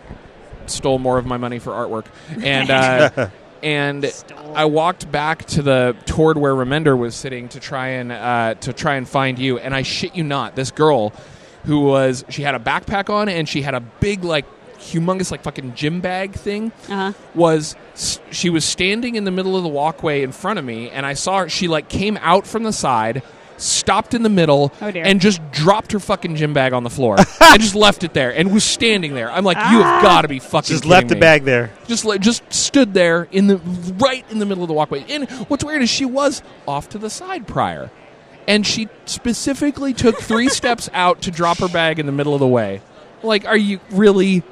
[0.66, 2.06] stole more of my money for artwork,
[2.42, 3.28] and uh,
[3.62, 4.12] and
[4.54, 8.72] I walked back to the toward where Remender was sitting to try and uh, to
[8.72, 9.58] try and find you.
[9.58, 11.12] And I shit you not, this girl
[11.64, 14.44] who was she had a backpack on and she had a big like
[14.78, 17.12] humongous like fucking gym bag thing Uh-huh.
[17.34, 17.74] was
[18.30, 21.14] she was standing in the middle of the walkway in front of me and I
[21.14, 23.22] saw her she like came out from the side
[23.58, 27.16] stopped in the middle Oh, and just dropped her fucking gym bag on the floor
[27.40, 29.30] and just left it there and was standing there.
[29.30, 30.02] I'm like, you have ah.
[30.02, 31.72] got to be fucking Just kidding left the bag there.
[31.86, 33.56] just like just stood there in the
[33.98, 35.04] right in the middle of the walkway.
[35.08, 37.90] And what's weird is she was off to the side prior,
[38.46, 42.40] and she specifically took three steps out to drop her bag in the middle of
[42.40, 42.80] the way.
[43.22, 44.42] Like, are you really?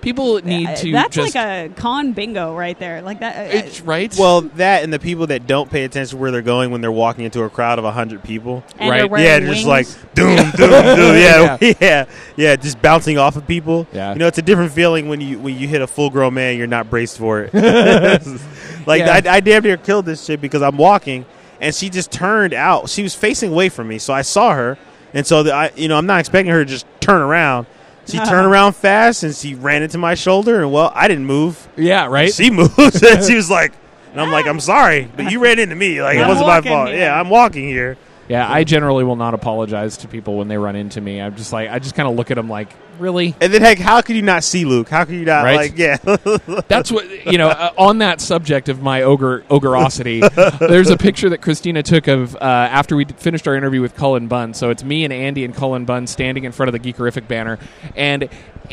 [0.00, 3.02] People need Uh, to That's just like a con bingo right there.
[3.02, 3.36] Like that.
[3.36, 4.14] uh, it's right.
[4.18, 6.90] Well, that and the people that don't pay attention to where they're going when they're
[6.92, 8.64] walking into a crowd of hundred people.
[8.78, 9.10] and right.
[9.10, 9.98] they're yeah, they're just like wings.
[10.14, 11.16] doom, doom, doom.
[11.16, 12.04] Yeah, yeah,
[12.36, 13.86] yeah, just bouncing off of people.
[13.92, 14.12] Yeah.
[14.12, 16.56] you know, it's a different feeling when you when you hit a full grown man.
[16.56, 17.52] You're not braced for it.
[18.86, 19.20] like Yeah.
[19.24, 21.26] I, I damn near killed this shit because I'm walking
[21.60, 22.88] and she just turned out.
[22.88, 24.78] She was facing away from me, so I saw her,
[25.12, 27.66] and so the, I, you know, I'm not expecting her to just turn around.
[28.10, 31.68] She turned around fast and she ran into my shoulder, and well, I didn't move.
[31.76, 32.32] yeah, right.
[32.32, 33.72] She moved, and she was like,
[34.12, 34.50] and I'm like, ah.
[34.50, 36.02] I'm sorry, but you ran into me.
[36.02, 36.88] Like it I'm wasn't my walking fault.
[36.88, 36.98] here.
[36.98, 37.96] Yeah, I'm walking here.
[38.28, 41.20] Yeah, I generally will not apologize to people when they run into me.
[41.20, 43.34] I'm just like, I just kind of look at them like, really?
[43.40, 44.88] And then, heck, how could you not see Luke?
[44.88, 45.56] How could you not Right.
[45.56, 45.96] like, yeah?
[46.68, 47.48] That's what you know.
[47.48, 50.20] Uh, on that subject of my ogre ogreosity,
[50.58, 54.28] there's a picture that Christina took of uh, after we finished our interview with Cullen
[54.28, 54.54] Bunn.
[54.54, 57.58] So it's me and Andy and Cullen Bunn standing in front of the Geekerific banner,
[57.96, 58.28] and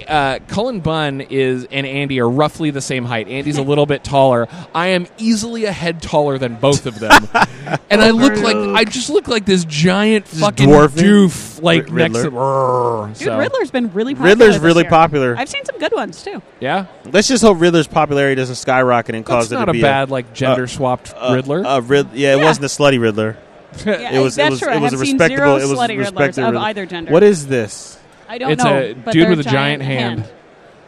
[0.07, 3.27] uh, Cullen Bunn is and Andy are roughly the same height.
[3.27, 4.47] Andy's a little bit taller.
[4.75, 7.27] I am easily a head taller than both of them,
[7.89, 11.03] and I look like I just look like this giant fucking dwarfing?
[11.03, 12.29] doof like Rid- next to.
[12.29, 13.07] Riddler?
[13.07, 14.29] Dude, So, Riddler's been really popular.
[14.35, 14.89] Riddler's this really year.
[14.89, 15.35] popular.
[15.37, 16.41] I've seen some good ones too.
[16.59, 19.73] Yeah, Let's just hope Riddler's popularity doesn't skyrocket and cause that's it not to a
[19.73, 21.63] be bad like gender swapped a, Riddler.
[21.65, 22.43] A, Rid- yeah, it Yeah.
[22.45, 23.37] wasn't a slutty Riddler.
[23.85, 24.35] Yeah, It was.
[24.35, 24.59] that's it was.
[24.61, 24.69] true.
[24.69, 25.37] It I was have a seen respectable.
[25.45, 26.47] zero It was slutty respectable.
[26.51, 27.11] Riddlers of either gender.
[27.11, 27.99] What is this?
[28.29, 28.77] I don't it's know.
[28.77, 30.25] a but dude with a giant hand.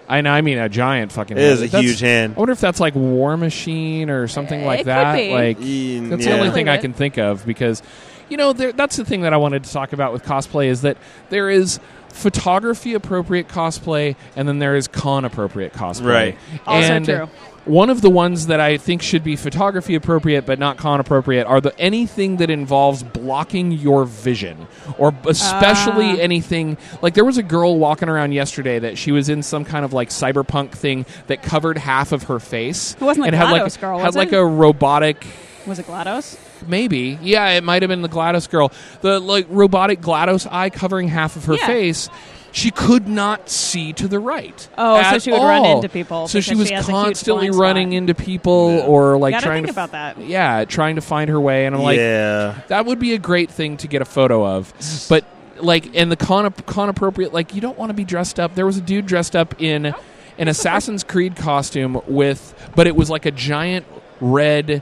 [0.08, 0.32] I know.
[0.32, 1.38] I mean, a giant fucking.
[1.38, 1.52] It head.
[1.52, 2.34] is a That's- huge hand.
[2.36, 5.16] I wonder if that's like War Machine or something Uh, like it could that.
[5.16, 5.32] be.
[5.32, 6.32] Like Mm, that's yeah.
[6.34, 7.84] the only thing I can think of because,
[8.30, 10.82] you know, there, that's the thing that I wanted to talk about with cosplay is
[10.82, 10.98] that
[11.30, 16.06] there is photography appropriate cosplay and then there is con appropriate cosplay.
[16.06, 16.38] Right.
[16.66, 17.30] Also and true.
[17.66, 21.46] One of the ones that I think should be photography appropriate but not con appropriate
[21.46, 24.66] are the anything that involves blocking your vision,
[24.98, 26.16] or especially Ah.
[26.16, 29.86] anything like there was a girl walking around yesterday that she was in some kind
[29.86, 32.96] of like cyberpunk thing that covered half of her face.
[33.00, 34.38] It wasn't the and had like GLaDOS girl, had was like it?
[34.38, 35.24] a robotic
[35.68, 36.38] Was it GLaDOS?
[36.68, 37.18] Maybe.
[37.22, 38.72] Yeah, it might have been the GLaDOS girl.
[39.02, 41.68] The like robotic GLaDOS eye covering half of her Yeah.
[41.68, 42.10] face.
[42.52, 44.68] She could not see to the right.
[44.76, 47.52] Oh, so she would run into people So she was she has a huge constantly
[47.52, 48.86] running into people Yeah.
[48.86, 50.20] or like Gotta trying think to about that.
[50.20, 52.56] Yeah, trying to find her way and I'm like yeah.
[52.68, 54.74] that would be a great thing to get a photo of.
[55.10, 55.26] But
[55.60, 58.56] like and the con con appropriate like you don't want to be dressed up.
[58.56, 59.94] There was a dude dressed up in
[60.40, 63.86] an Assassin's Creed costume with but it was like a giant
[64.22, 64.82] red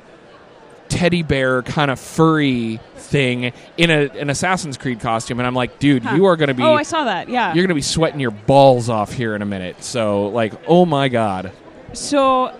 [0.90, 5.80] teddy bear kind of furry thing in a, an Assassin's Creed costume and I'm like,
[5.80, 6.16] dude, Huh.
[6.16, 7.30] you are going to be Oh, I saw that.
[7.30, 7.48] Yeah.
[7.54, 9.84] you're going to be sweating your balls off here in a minute.
[9.84, 11.52] So like, oh my god.
[11.94, 12.54] So,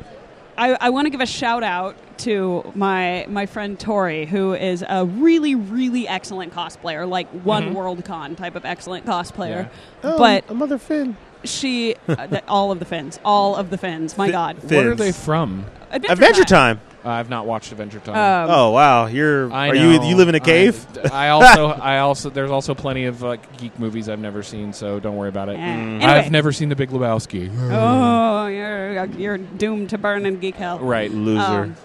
[0.58, 4.84] I, I want to give a shout out to my my friend Tori, who is
[4.88, 9.70] a really really excellent cosplayer, like one Worldcon type of excellent cosplayer.
[10.04, 11.16] Oh, But a mother Finn.
[11.44, 14.18] she, uh, the, all of the fins, all of the fins.
[14.18, 15.66] My Fi- God, Fin- What are they from?
[15.92, 16.80] Adventure Time.
[16.80, 18.16] Uh, I've not watched Adventure Time.
[18.50, 19.52] Um, Oh wow, you're.
[19.52, 19.92] I are know.
[19.92, 20.04] you?
[20.10, 20.86] You live in a cave?
[21.12, 24.74] I, I also, I also, there's also plenty of like geek movies I've never seen,
[24.74, 25.54] so don't worry about it.
[25.54, 25.58] eh.
[25.58, 26.02] Mm.
[26.02, 26.06] Anyway.
[26.06, 27.50] I've never seen The Big Lebowski.
[27.72, 30.80] Oh, you're you're doomed to burn in geek hell.
[30.80, 31.12] Right.
[31.12, 31.42] Loser.
[31.42, 31.76] Um,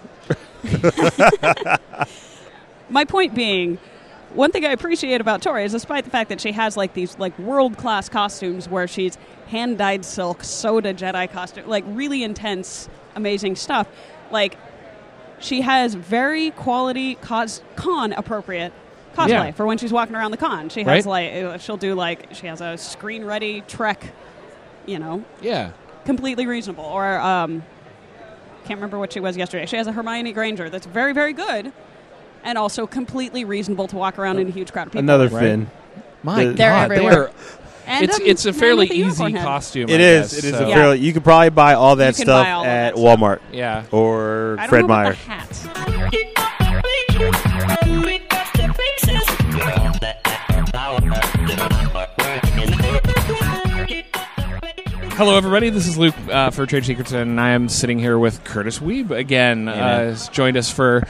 [2.89, 3.77] my point being,
[4.33, 7.17] one thing I appreciate about Tori is, despite the fact that she has like these
[7.19, 12.89] like world class costumes where she's hand dyed silk, soda Jedi costume, like really intense,
[13.15, 13.87] amazing stuff.
[14.31, 14.57] Like
[15.43, 18.71] she has very quality cos- con appropriate
[19.15, 19.51] cosplay Yeah.
[19.51, 20.69] for when she's walking around the con.
[20.69, 21.33] She has Right.
[21.35, 24.01] like uh, she'll do like she has a screen ready trek,
[24.85, 25.71] you know, Yeah.
[26.05, 26.85] completely reasonable.
[26.85, 27.63] Or um,
[28.65, 29.65] can't remember what she was yesterday.
[29.65, 31.71] She has a Hermione Granger that's very very good,
[32.43, 35.03] and also completely reasonable to walk around in a huge crowd of people.
[35.03, 35.41] Another Right.
[35.41, 35.67] Finn.
[36.23, 37.23] My The- They're God, they everywhere.
[37.27, 37.31] are-
[37.85, 39.89] and it's a, it's a fairly easy costume.
[39.89, 40.33] It I is.
[40.33, 40.69] Guess, it is so.
[40.69, 40.99] a fairly.
[40.99, 43.39] You could probably buy all that stuff all at that Walmart.
[43.51, 45.17] Yeah, or I Fred Meyer.
[55.15, 55.69] Hello, everybody.
[55.69, 59.11] This is Luke uh, for Trade Secrets, and I am sitting here with Kurtis Wiebe
[59.11, 59.67] again.
[59.67, 61.03] Uh, has joined us for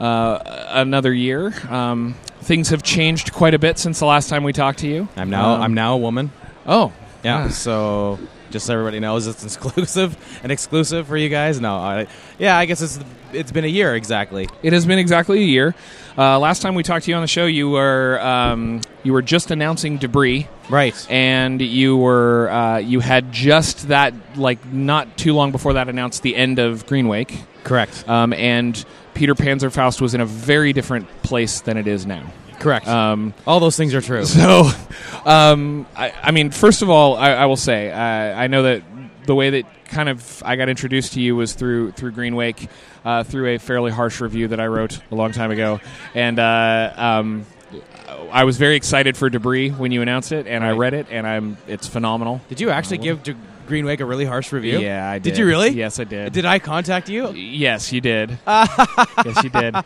[0.00, 0.38] uh,
[0.70, 1.52] another year.
[1.68, 5.08] Um, things have changed quite a bit since the last time we talked to you.
[5.16, 6.32] I'm now Um, I'm now a woman.
[6.66, 7.44] Oh, Yeah.
[7.46, 7.48] Ah.
[7.48, 8.18] So
[8.50, 11.60] just so everybody knows, it's exclusive, an exclusive for you guys.
[11.60, 12.06] No, I,
[12.38, 12.98] yeah, I guess it's
[13.32, 14.48] it's been a year exactly.
[14.62, 15.74] It has been exactly a year.
[16.18, 19.22] Uh, last time we talked to you on the show, you were um, you were
[19.22, 20.94] just announcing debris, Right.
[21.10, 26.22] and you were uh, you had just that like not too long before that announced
[26.22, 28.06] the end of Green Wake, Correct.
[28.08, 32.24] um, and Peter Panzerfaust was in a very different place than it is now.
[32.58, 32.86] Correct.
[32.86, 34.24] Um, All those things are true.
[34.26, 34.68] So,
[35.24, 38.82] um, I, I mean, first of all, I, I will say uh, I know that
[39.26, 42.68] the way that kind of I got introduced to you was through through Green Wake,
[43.04, 45.80] uh, through a fairly harsh review that I wrote a long time ago,
[46.14, 47.46] and uh, um,
[48.30, 51.26] I was very excited for Debris when you announced it, and I read it, and
[51.26, 52.40] I'm it's phenomenal.
[52.48, 53.34] Did you actually give to
[53.66, 54.80] Green Wake a really harsh review?
[54.80, 55.30] Yeah, I did.
[55.30, 55.70] Did you really?
[55.70, 56.32] Yes, I did.
[56.32, 57.30] Did I contact you?
[57.32, 58.38] Yes, you did.
[58.46, 59.76] yes, you did.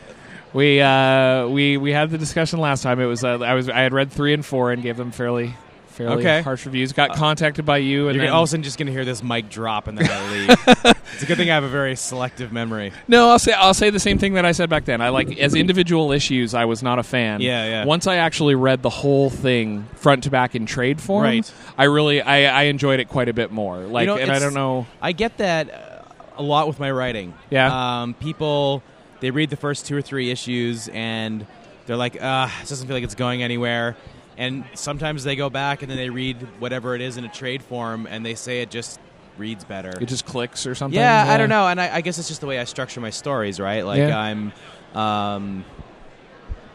[0.52, 3.00] We uh, we we had the discussion last time.
[3.00, 5.54] It was uh, I was I had read three and four and gave them fairly
[5.94, 6.42] fairly Okay.
[6.42, 6.92] harsh reviews.
[6.92, 9.22] Got contacted by you, and You're all of a sudden just going to hear this
[9.22, 10.94] mic drop and then I leave.
[11.14, 12.92] it's a good thing I have a very selective memory.
[13.08, 15.00] no, I'll say I'll say the same thing that I said back then.
[15.00, 17.40] I like as individual issues, I was not a fan.
[17.40, 17.84] Yeah, yeah.
[17.84, 21.52] Once I actually read the whole thing front to back in trade form, Right.
[21.78, 23.78] I really I, I enjoyed it quite a bit more.
[23.78, 24.86] Like, know, and I don't know.
[25.00, 26.02] I get that uh,
[26.38, 27.34] a lot with my writing.
[27.50, 28.02] Yeah.
[28.02, 28.82] Um, people
[29.20, 31.46] they read the first two or three issues and
[31.86, 33.96] they're like, "Ah, this doesn't feel like it's going anywhere."
[34.36, 37.62] And sometimes they go back and then they read whatever it is in a trade
[37.62, 38.98] form and they say it just
[39.38, 39.92] reads better.
[40.00, 40.98] It just clicks or something.
[40.98, 43.10] yeah, I don't know, and I, I guess it's just the way I structure my
[43.10, 43.82] stories, right?
[43.84, 44.18] Like Yeah.
[44.18, 44.52] I'm,
[44.94, 45.64] um,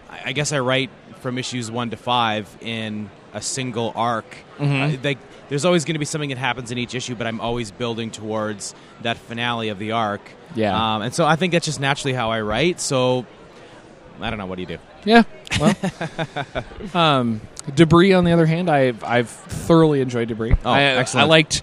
[0.09, 0.89] I, I guess I write
[1.21, 4.37] from issues one to five in a single arc.
[4.57, 4.97] Mhm.
[4.97, 5.17] Uh, like
[5.49, 8.11] there's always going to be something that happens in each issue, but I'm always building
[8.11, 10.21] towards that finale of the arc.
[10.55, 10.95] Yeah.
[10.95, 12.79] um, and so I think that's just naturally how I write.
[12.79, 13.25] So
[14.21, 14.45] I don't know.
[14.47, 14.77] What do you do?
[15.05, 15.23] Yeah.
[15.59, 15.75] Well,
[16.93, 17.41] um,
[17.75, 18.13] debris.
[18.13, 20.55] On the other hand, I've I've thoroughly enjoyed debris.
[20.65, 21.25] Oh, I, excellent.
[21.25, 21.61] I liked.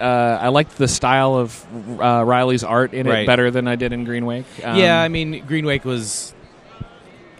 [0.00, 0.04] Uh,
[0.40, 4.04] I liked the style of uh, Riley's art in it better than I did in
[4.04, 4.46] Green Wake.
[4.62, 6.34] Um, yeah, I mean, Green Wake was.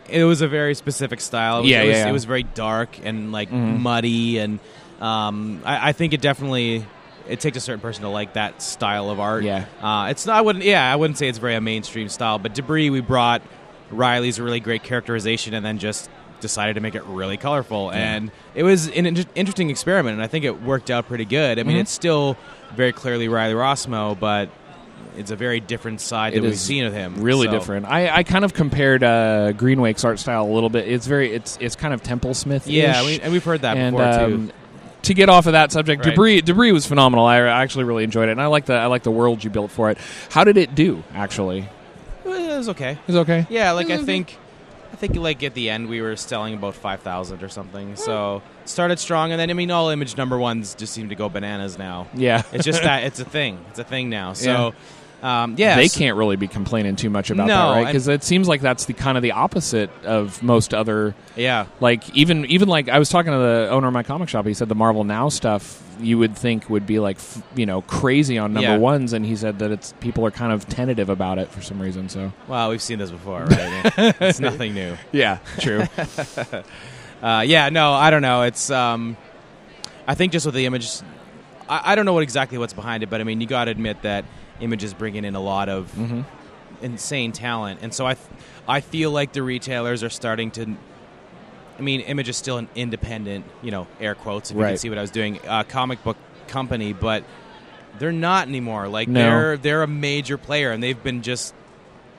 [0.08, 1.58] It was a very specific style.
[1.58, 2.08] It was, Yeah, it was, yeah, yeah.
[2.10, 3.78] It was very dark and like Mhm.
[3.80, 4.58] muddy, and
[5.00, 6.84] um, I, I think it definitely
[7.28, 9.44] it takes a certain person to like that style of art.
[9.44, 9.64] Yeah.
[9.80, 10.36] uh, it's not.
[10.36, 10.64] I wouldn't.
[10.64, 13.40] Yeah, I wouldn't say it's very a mainstream style, but Debris we brought
[13.92, 18.64] Riley's really great characterization, and then just decided to make it really colorful, and it
[18.64, 21.58] was an inter- interesting experiment, and I think it worked out pretty good.
[21.60, 21.82] I mean, Mhm.
[21.82, 22.36] it's still
[22.74, 24.48] very clearly Riley Rossmo, but.
[25.14, 27.16] It's a very different side It that we've seen of him.
[27.20, 27.84] really So- different.
[27.84, 30.88] I, I kind of compared uh, Green Wake's art style a little bit.
[30.88, 32.62] It's very it's it's kind of Templesmith.
[32.64, 34.52] Yeah, we, and we've heard that and before um, too.
[35.02, 36.12] to get off of that subject, Right.
[36.14, 37.26] debris debris was phenomenal.
[37.26, 39.70] I actually really enjoyed it, and I like the I like the world you built
[39.70, 39.98] for it.
[40.30, 41.02] How did it do?
[41.14, 41.68] Actually,
[42.34, 42.92] Eh, it was okay.
[42.92, 43.46] it was okay.
[43.50, 44.04] Yeah, like I mm-hmm.
[44.04, 44.38] think,
[44.92, 47.92] I think like at the end we were selling about five thousand or something.
[47.92, 47.98] Mm.
[47.98, 51.28] So started strong, and then I mean all image number ones just seem to go
[51.28, 52.08] bananas now.
[52.14, 53.64] Yeah, It's just that it's a thing.
[53.70, 54.32] It's a thing now.
[54.32, 54.74] So
[55.22, 57.86] um, yeah, they can't really be complaining too much about No, that, right?
[57.86, 61.14] Because it seems like that's the kind of the opposite of most other.
[61.36, 64.46] Yeah, Like even even like I was talking to the owner of my comic shop.
[64.46, 67.82] He said the Marvel Now stuff you would think would be like f- you know
[67.82, 68.78] crazy on number Yeah.
[68.78, 71.80] ones, and he said that it's people are kind of tentative about it for some
[71.80, 72.08] reason.
[72.08, 73.92] So well, we've seen this before, right?
[74.20, 74.96] it's nothing new.
[75.12, 75.84] yeah, true.
[77.22, 78.42] Uh, yeah, no, I don't know.
[78.42, 79.16] It's um,
[80.08, 80.88] I think just with the image,
[81.68, 83.70] I, I don't know what exactly what's behind it, but I mean, you got to
[83.70, 84.24] admit that
[84.62, 86.24] Image is bringing in a lot of Mhm.
[86.80, 88.26] insane talent, and so I, th-
[88.66, 90.76] I feel like the retailers are starting to.
[91.78, 94.78] I mean, Image is still an independent, you know, air quotes if you can Right.
[94.78, 96.16] see what I was doing, uh, comic book
[96.48, 97.24] company, but
[97.98, 98.88] they're not anymore.
[98.88, 99.20] Like No.
[99.20, 101.54] they're they're a major player, and they've been just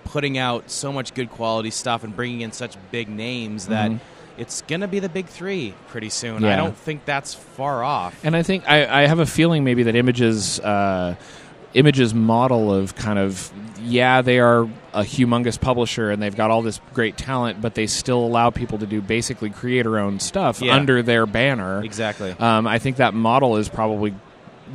[0.05, 3.99] putting out so much good quality stuff and bringing in such big names that Mhm.
[4.37, 6.43] it's gonna be the big three pretty soon.
[6.43, 8.13] I don't think that's far off.
[8.23, 11.15] And I think I, I have a feeling maybe that images uh,
[11.73, 16.61] images model of kind of yeah they are a humongous publisher and they've got all
[16.61, 20.75] this great talent but they still allow people to do basically creator owned stuff Yeah.
[20.75, 22.31] under their banner Exactly.
[22.39, 24.13] um, i think that model is probably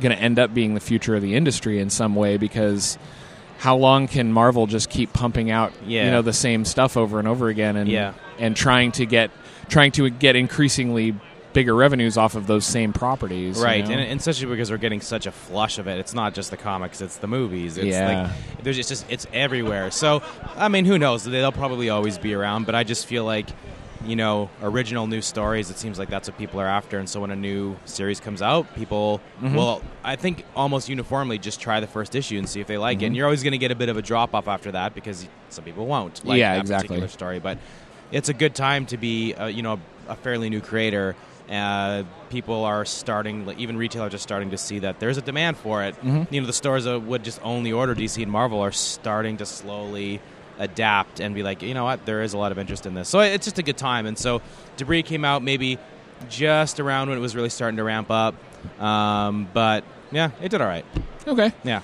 [0.01, 2.97] going to end up being the future of the industry in some way because
[3.59, 6.05] how long can marvel just keep pumping out Yeah.
[6.05, 8.13] you know the same stuff over and over again and Yeah.
[8.37, 9.31] and trying to get
[9.69, 11.15] trying to get increasingly
[11.59, 13.91] bigger revenues off of those same properties you Right, know?
[13.91, 15.99] and, and especially because we're getting such a flush of it.
[15.99, 17.77] It's not just the comics; it's the movies.
[17.77, 18.07] It's Yeah.
[18.31, 19.91] like there's just, just it's everywhere.
[19.91, 20.23] So,
[20.55, 21.25] I mean, who knows?
[21.25, 23.47] They'll probably always be around, but I just feel like
[24.05, 25.69] you know original new stories.
[25.69, 28.41] It seems like that's what people are after, and so when a new series comes
[28.41, 29.55] out, people Mhm.
[29.55, 32.99] will I think almost uniformly just try the first issue and see if they like
[32.99, 33.01] it.
[33.01, 33.07] Mhm.
[33.07, 35.27] And you're always going to get a bit of a drop off after that because
[35.49, 36.87] some people won't like Yeah, that exactly.
[36.87, 37.39] particular story.
[37.39, 37.57] But
[38.13, 41.15] it's a good time to be uh, you know a fairly new creator.
[41.49, 45.57] Uh, people are starting, like, even retailers are starting to see that there's a demand
[45.57, 45.95] for it.
[46.03, 46.27] Mhm.
[46.31, 49.45] You know, the stores that would just only order DC and Marvel are starting to
[49.45, 50.21] slowly
[50.59, 53.09] adapt and be like, you know what, there is a lot of interest in this.
[53.09, 54.05] So it's just a good time.
[54.05, 54.41] And so
[54.77, 55.79] Debris came out maybe
[56.29, 58.35] just around when it was really starting to ramp up.
[58.79, 60.85] Um, but yeah, it did all right.
[61.25, 61.51] Okay.
[61.63, 61.81] Yeah.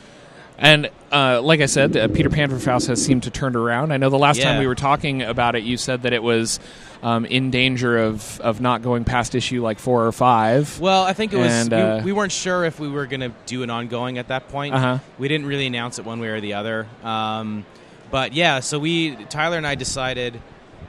[0.57, 3.91] And uh, like I said, uh, Peter Faust has seemed to turn around.
[3.91, 6.59] I know the last time we were talking about it, you said that it was
[7.03, 10.79] um, in danger of, of not going past issue like four or five.
[10.79, 11.51] Well, I think it was.
[11.51, 14.29] And, we, uh, we weren't sure if we were going to do an ongoing at
[14.29, 14.73] that point.
[14.73, 14.99] Uh-huh.
[15.19, 16.87] We didn't really announce it one way or the other.
[17.03, 17.65] Um,
[18.09, 20.39] but yeah, so we Tyler and I decided.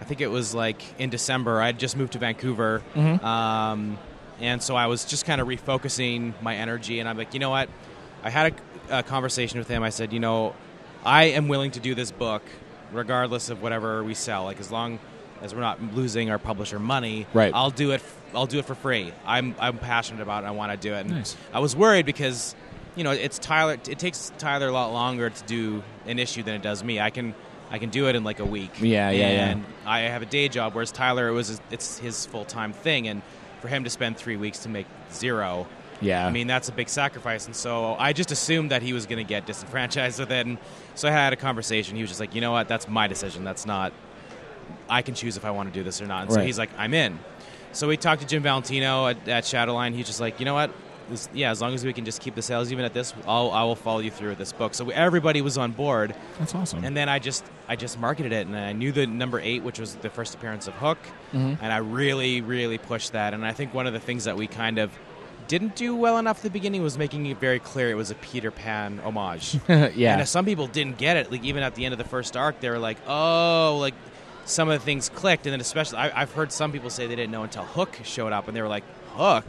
[0.01, 1.61] I think it was like in December.
[1.61, 3.23] I had just moved to Vancouver, Mhm.
[3.25, 3.99] um,
[4.41, 7.01] and so I was just kind of refocusing my energy.
[7.01, 7.69] And I'm like, you know what?
[8.23, 8.57] I had a,
[8.91, 9.83] a conversation with him.
[9.83, 10.55] I said, you know,
[11.05, 12.43] I am willing to do this book
[12.93, 14.45] regardless of whatever we sell.
[14.45, 14.99] Like as long
[15.43, 17.53] as we're not losing our publisher money, Right.
[17.55, 18.03] I'll do it.
[18.35, 19.13] I'll do it for free.
[19.25, 20.47] I'm I'm passionate about it.
[20.47, 21.01] I want to do it.
[21.01, 21.37] And Nice.
[21.53, 22.55] I was worried because
[22.95, 23.75] you know it's Tyler.
[23.75, 27.01] It takes Tyler a lot longer to do an issue than it does me.
[27.01, 27.35] I can
[27.71, 28.71] I can do it in like a week.
[28.81, 29.49] Yeah, yeah, yeah.
[29.51, 33.09] and I have a day job, whereas Tyler it was it's his full time thing,
[33.09, 33.23] and
[33.61, 35.67] for him to spend three weeks to make zero.
[36.01, 36.27] Yeah.
[36.27, 39.19] I mean that's a big sacrifice, and so I just assumed that he was going
[39.25, 40.59] to get disenfranchised with it, and
[40.95, 41.97] so I had a conversation.
[41.97, 43.45] He was just like, you know what, that's my decision.
[43.45, 43.93] That's not.
[44.89, 46.25] I can choose if I want to do this or not.
[46.25, 47.19] And so he's like, I'm in.
[47.73, 49.95] So we talked to Jim Valentino at, at Shadowline.
[49.95, 50.71] He's just like, you know what?
[51.09, 53.51] This- yeah, as long as we can just keep the sales even at this, I'll,
[53.53, 54.75] I will follow you through with this book.
[54.75, 56.15] So everybody was on board.
[56.39, 56.85] That's awesome.
[56.85, 59.79] And then I just I just marketed it, and I knew the number eight, which
[59.79, 60.99] was the first appearance of Hook,
[61.33, 61.59] Mhm.
[61.61, 63.35] and I really really pushed that.
[63.35, 64.91] And I think one of the things that we kind of
[65.49, 68.15] didn't do well enough at the beginning was making it very clear it was a
[68.17, 69.59] Peter Pan homage.
[69.69, 70.19] Yeah.
[70.19, 72.61] And some people didn't get it, like even at the end of the first arc,
[72.61, 73.95] they were like, "Oh, like."
[74.49, 77.17] Some of the things clicked, and then especially I, I've heard some people say they
[77.17, 78.85] didn't know until Hook showed up, and they were like,
[79.17, 79.45] "Hook,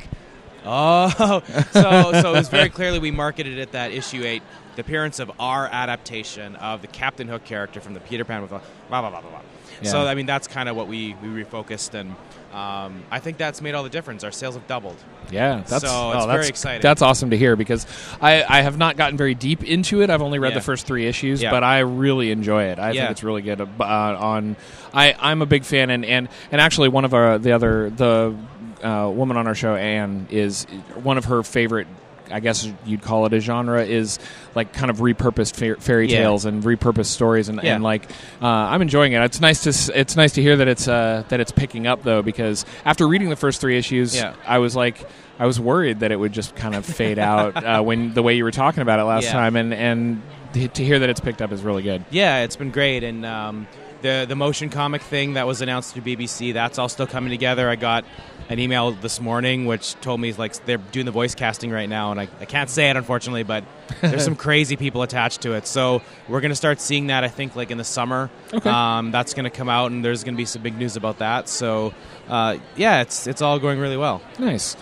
[0.66, 1.10] Oh,
[1.72, 4.44] so so it was very clearly we marketed it that issue eight,
[4.76, 8.50] the appearance of our adaptation of the Captain Hook character from the Peter Pan with
[8.50, 9.42] blah blah blah blah blah.
[9.82, 9.92] Yeah.
[9.92, 12.16] So I mean that's kind of what we we refocused, and
[12.58, 14.24] um, I think that's made all the difference.
[14.24, 14.96] Our sales have doubled.
[15.32, 16.82] Yeah, that's so oh, it's that's, very exciting.
[16.82, 17.86] That's awesome to hear because
[18.20, 20.10] I, I have not gotten very deep into it.
[20.10, 20.60] I've only read Yeah.
[20.60, 21.52] the first three issues, Yeah.
[21.52, 22.80] but I really enjoy it.
[22.80, 23.02] I Yeah.
[23.02, 23.62] think it's really good.
[23.62, 24.56] Uh, on
[24.94, 28.36] I I'm a big fan, and and, and actually one of our the other the
[28.84, 30.64] uh, woman on our show, Anne, is
[31.04, 31.88] one of her favorite.
[32.32, 34.20] I guess you'd call it a genre is
[34.56, 36.20] like kind of repurposed fa- fairy Yeah.
[36.20, 37.76] tales and repurposed stories and, Yeah.
[37.76, 38.10] and like
[38.42, 39.22] uh, I'm enjoying it.
[39.24, 42.22] It's nice to it's nice to hear that it's uh, that it's picking up though
[42.22, 44.34] because after reading the first three issues, Yeah.
[44.46, 45.08] I was like
[45.40, 48.36] I was worried that it would just kind of fade out uh, when the way
[48.36, 50.22] you were talking about it last time, and and
[50.54, 52.04] to to hear that it's picked up is really good.
[52.10, 53.68] Yeah, it's been great, and um,
[54.02, 57.70] the the motion comic thing that was announced through BBC, that's all still coming together.
[57.70, 58.06] I got
[58.50, 62.12] an email this morning which told me like they're doing the voice casting right now,
[62.12, 63.64] and I, I can't say it unfortunately, but
[64.02, 65.68] there's some crazy people attached to it.
[65.68, 68.30] So we're gonna start seeing that I think like in the summer.
[68.54, 68.70] Okay.
[68.70, 71.50] um, that's gonna come out, and there's gonna be some big news about that.
[71.50, 71.94] So
[72.30, 74.22] uh, yeah, it's it's all going really well.
[74.40, 74.76] Nice.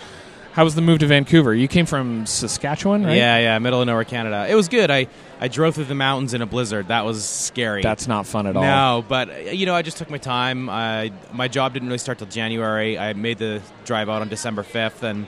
[0.52, 1.54] How was the move to Vancouver?
[1.54, 3.14] You came from Saskatchewan, right?
[3.14, 4.46] Yeah, yeah, middle of nowhere, Canada.
[4.48, 4.90] It was good.
[4.90, 5.06] I
[5.40, 6.88] I drove through the mountains in a blizzard.
[6.88, 7.82] That was scary.
[7.82, 8.62] That's not fun at all.
[8.62, 10.70] No, but uh, you know, I just took my time.
[10.70, 12.98] I, my job didn't really start till January.
[12.98, 15.26] I made the drive out on December fifth, and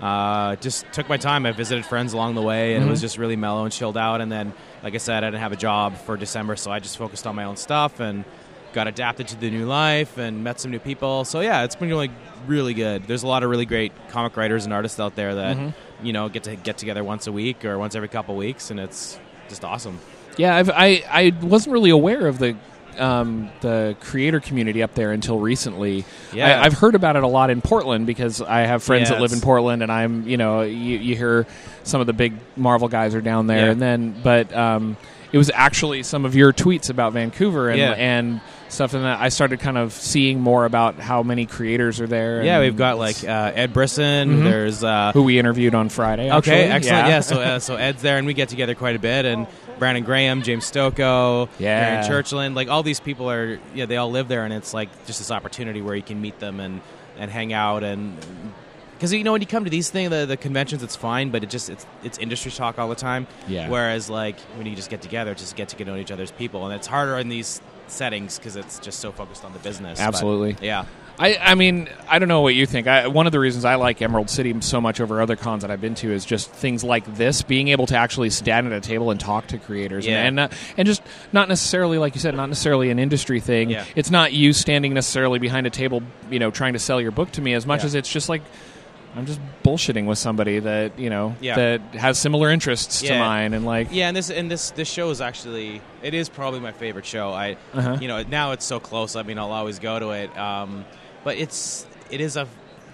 [0.00, 1.44] uh, just took my time.
[1.44, 3.02] I visited friends along the way, and it was Mhm.
[3.02, 4.20] just really mellow and chilled out.
[4.20, 4.52] And then,
[4.84, 7.34] like I said, I didn't have a job for December, so I just focused on
[7.34, 8.24] my own stuff and
[8.74, 11.24] got adapted to the new life and met some new people.
[11.24, 12.10] So yeah, it's been really,
[12.46, 13.04] really good.
[13.08, 15.74] There's a lot of really great comic writers and artists out there that Mhm.
[16.02, 18.78] you know get to get together once a week or once every couple weeks, and
[18.78, 19.18] it's
[19.48, 19.98] just awesome.
[20.36, 22.56] Yeah, I've, I I wasn't really aware of the
[22.98, 26.04] um, the creator community up there until recently.
[26.32, 26.60] Yeah.
[26.60, 29.22] I, I've heard about it a lot in Portland because I have friends Yeah, that
[29.22, 31.46] live in Portland, and I'm you know you, you hear
[31.84, 33.72] some of the big Marvel guys are down there, Yeah.
[33.72, 34.96] and then but um,
[35.32, 37.92] it was actually some of your tweets about Vancouver and Yeah.
[37.92, 42.06] and stuff, and that I started kind of seeing more about how many creators are
[42.06, 42.42] there.
[42.42, 44.40] Yeah, we've got like uh, Ed Brisson.
[44.40, 44.44] Mhm.
[44.44, 46.28] There's uh, who we interviewed on Friday.
[46.30, 46.52] actually.
[46.52, 47.08] okay, excellent.
[47.08, 49.24] Yeah, so uh, so Ed's there, and we get together quite a bit.
[49.24, 49.46] And
[49.78, 51.80] Brandon Graham, James Stokoe, Yeah.
[52.02, 53.58] Marian Churchland, like all these people are.
[53.74, 56.38] Yeah, they all live there, and it's like just this opportunity where you can meet
[56.38, 56.80] them and
[57.18, 58.16] and hang out and.
[58.94, 61.44] Because you know when you come to these things, the, the conventions, it's fine, but
[61.44, 63.28] it just it's it's industry talk all the time.
[63.46, 63.68] Yeah.
[63.68, 66.32] Whereas like when you just get together, just get to get to know each other's
[66.32, 67.60] people, and it's harder in these
[67.90, 69.98] settings because it's just so focused on the business.
[69.98, 70.56] But, Absolutely.
[70.66, 70.84] yeah.
[71.20, 72.86] I, I mean, I don't know what you think.
[72.86, 75.70] I, one of the reasons I like Emerald City so much over other cons that
[75.70, 78.80] I've been to is just things like this, being able to actually stand at a
[78.80, 80.18] table and talk to creators, Yeah.
[80.24, 83.70] and and, uh, and just not necessarily, like you said, not necessarily an industry thing.
[83.70, 83.84] Yeah.
[83.96, 87.32] It's not you standing necessarily behind a table, you know, trying to sell your book
[87.32, 87.86] to me as much Yeah.
[87.86, 88.42] as it's just like.
[89.16, 91.56] I'm just bullshitting with somebody that you know Yeah.
[91.56, 95.10] that has similar interests to mine, and like Yeah, and this and this this show
[95.10, 97.30] is actually it is probably my favorite show.
[97.32, 97.96] I Uh-huh.
[98.00, 99.16] you know now it's so close.
[99.16, 100.36] I mean, I'll always go to it.
[100.38, 100.84] Um,
[101.24, 102.46] but it's it is a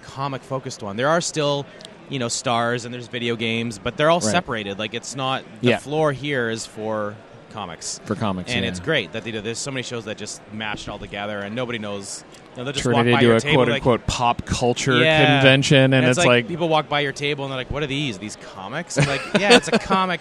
[0.02, 0.96] comic focused one.
[0.96, 1.66] There are still
[2.08, 4.30] you know stars and there's video games, but they're all Right.
[4.30, 4.78] separated.
[4.78, 5.78] Like it's not the Yeah.
[5.78, 7.16] floor here is for
[7.54, 8.00] comics.
[8.04, 8.70] for comics, and yeah.
[8.70, 9.40] it's great that they do.
[9.40, 12.24] There's so many shows that just mash it all together, and nobody knows.
[12.52, 14.06] You know, they'll just turn walk it by into your a table, quote like, unquote
[14.06, 15.40] pop culture Yeah.
[15.40, 18.18] convention, and, it's, like, people walk by your table and they're like, "What are these?
[18.18, 20.20] These comics?" I'm like, "Yeah, it's a comic."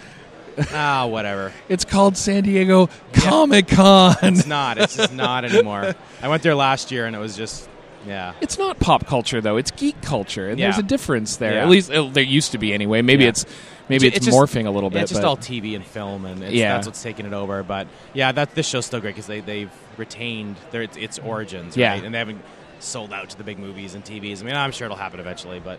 [0.72, 1.52] ah, whatever.
[1.68, 4.16] it's called San Diego Comic Con.
[4.22, 4.78] It's not.
[4.78, 5.94] It's just not anymore.
[6.22, 7.68] I went there last year and it was just,
[8.06, 8.34] yeah.
[8.40, 11.54] It's not pop culture though; it's geek culture, and there's a difference there.
[11.54, 11.62] Yeah.
[11.62, 13.02] At least uh, there used to be anyway.
[13.02, 13.30] Maybe Yeah.
[13.30, 13.46] it's
[13.88, 15.02] maybe it's, It's just- morphing a little bit.
[15.02, 16.74] it's just all TV and film, and Yeah.
[16.74, 17.62] that's what's taking it over.
[17.62, 21.76] But yeah, that this show's still great because they they've retained their its, its origins,
[21.76, 21.90] Yeah.
[21.92, 22.04] right?
[22.04, 22.42] And they haven't
[22.80, 24.42] sold out to the big movies and TVs.
[24.42, 25.78] I mean, I'm sure it'll happen eventually, but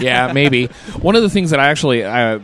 [0.00, 0.66] yeah, maybe.
[1.00, 2.40] One of the things that I actually, uh,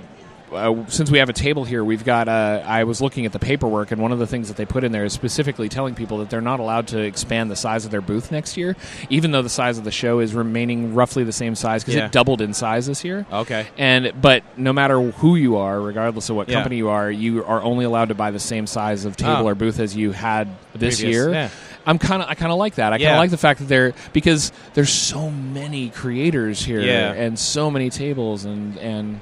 [0.52, 2.28] uh, since we have a table here, we've got.
[2.28, 4.84] Uh, I was looking at the paperwork, and one of the things that they put
[4.84, 7.90] in there is specifically telling people that they're not allowed to expand the size of
[7.90, 8.76] their booth next year,
[9.10, 12.06] even though the size of the show is remaining roughly the same size because Yeah.
[12.06, 13.26] it doubled in size this year.
[13.32, 13.66] okay.
[13.76, 16.54] And but no matter who you are, regardless of what Yeah.
[16.56, 19.48] company you are, you are only allowed to buy the same size of table Oh.
[19.48, 21.32] or booth as you had this Previous, year.
[21.32, 21.48] yeah.
[21.86, 22.92] I'm kind of I kind of like that.
[22.92, 27.38] I kind of like the fact that they're because there's so many creators here and
[27.38, 29.20] so many tables and and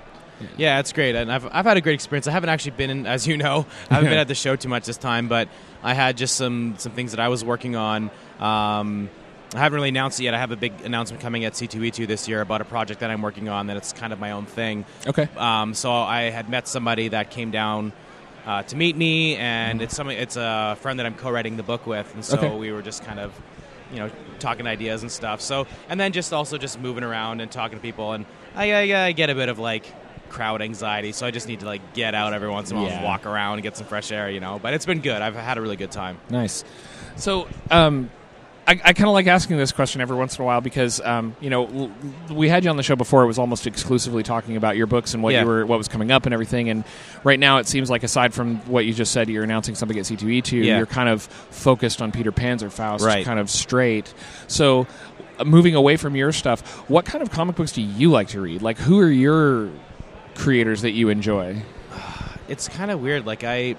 [0.56, 2.26] Yeah, it's great, and I've I've had a great experience.
[2.26, 4.68] I haven't actually been in, as you know, I haven't been at the show too
[4.68, 5.48] much this time, but
[5.82, 8.10] I had just some some things that I was working on.
[8.38, 9.08] Um,
[9.54, 10.34] I haven't really announced it yet.
[10.34, 13.22] I have a big announcement coming at C2E2 this year about a project that I'm
[13.22, 13.68] working on.
[13.68, 14.84] That it's kind of my own thing.
[15.06, 15.28] okay.
[15.36, 17.92] Um, so I had met somebody that came down
[18.44, 20.18] uh, to meet me, and it's somebody.
[20.18, 22.54] It's a friend that I'm co-writing the book with, and so Okay.
[22.56, 23.32] we were just kind of,
[23.92, 24.10] you know,
[24.40, 25.40] talking ideas and stuff.
[25.40, 29.06] So and then just also just moving around and talking to people, and I, I,
[29.06, 29.86] I get a bit of like
[30.26, 32.90] crowd anxiety, so I just need to like get out every once in a while,
[32.90, 34.58] and walk around and get some fresh air, you know.
[34.62, 35.22] But it's been good.
[35.22, 36.18] I've had a really good time.
[36.30, 36.64] Nice.
[37.16, 38.10] So, um,
[38.68, 41.36] I, I kind of like asking this question every once in a while because, um,
[41.40, 43.22] you know, l- we had you on the show before.
[43.22, 45.42] It was almost exclusively talking about your books and what Yeah.
[45.42, 46.68] you were, what was coming up and everything.
[46.68, 46.82] And
[47.22, 50.04] right now, it seems like aside from what you just said, you're announcing something at
[50.06, 50.64] C2E2.
[50.64, 50.78] Yeah.
[50.78, 53.24] You're kind of focused on Peter Panzerfaust, Right.
[53.24, 54.12] kind of straight.
[54.48, 54.88] So,
[55.38, 56.60] uh, moving away from your stuff,
[56.90, 58.62] what kind of comic books do you like to read?
[58.62, 59.70] Like, who are your
[60.36, 61.62] creators that you enjoy?
[62.48, 63.26] It's kind of weird.
[63.26, 63.76] Like I,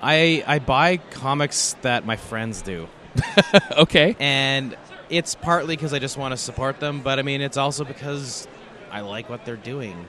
[0.00, 2.88] I, I buy comics that my friends do.
[3.76, 4.14] okay.
[4.20, 4.76] and
[5.10, 8.46] it's partly because I just want to support them, but I mean, it's also because
[8.90, 10.06] I like what they're doing.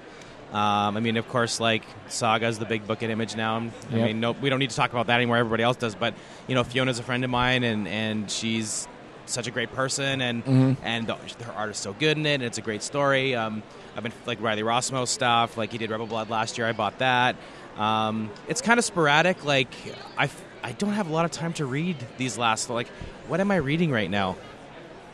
[0.51, 3.57] Um, I mean, of course, like Saga's the big book at Image now.
[3.57, 3.61] I
[3.95, 4.07] Yep.
[4.07, 5.37] mean, no, we don't need to talk about that anymore.
[5.37, 6.13] Everybody else does, but
[6.47, 8.87] you know, Fiona's a friend of mine, and and she's
[9.27, 10.77] such a great person, and Mhm.
[10.83, 11.15] and the,
[11.45, 13.35] her art is so good in it, and it's a great story.
[13.35, 13.61] Um,
[13.95, 16.67] I've been like Riley Rossmo stuff, like he did Rebel Blood last year.
[16.67, 17.35] I bought that.
[17.77, 19.43] Um, it's kind of sporadic.
[19.45, 19.73] Like
[20.17, 22.69] I, f- I don't have a lot of time to read these last.
[22.69, 22.87] Like,
[23.27, 24.35] what am I reading right now?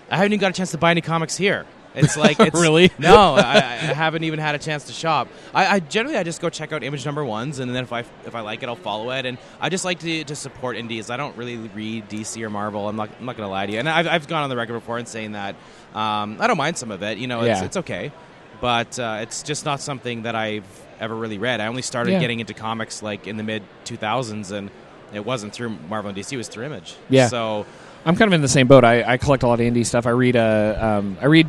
[0.10, 1.66] I haven't even got a chance to buy any comics here.
[1.96, 2.92] It's like it's Really?
[3.00, 3.58] no, I, I
[3.94, 5.30] haven't even had a chance to shop.
[5.54, 8.00] I, I generally I just go check out image number ones, and then if I
[8.26, 9.26] if I like it, I'll follow it.
[9.26, 11.10] And I just like to, to support indies.
[11.10, 12.90] I don't really read DC or Marvel.
[12.90, 13.80] I'm not I'm not gonna lie to you.
[13.80, 15.56] And I've, I've gone on the record before and saying that
[15.94, 17.18] um, I don't mind some of it.
[17.18, 17.66] You know, it's, Yeah.
[17.66, 18.12] it's okay,
[18.62, 20.66] but uh, it's just not something that I've
[21.00, 21.60] ever really read.
[21.62, 22.20] I only started Yeah.
[22.20, 24.70] getting into comics like in the mid 2000s, and
[25.14, 26.34] it wasn't through Marvel and DC.
[26.34, 26.96] It was through Image.
[27.10, 27.28] Yeah.
[27.28, 27.66] So
[28.06, 28.84] I'm kind of in the same boat.
[28.84, 30.06] I, I collect a lot of indie stuff.
[30.06, 31.48] I read uh, um, I read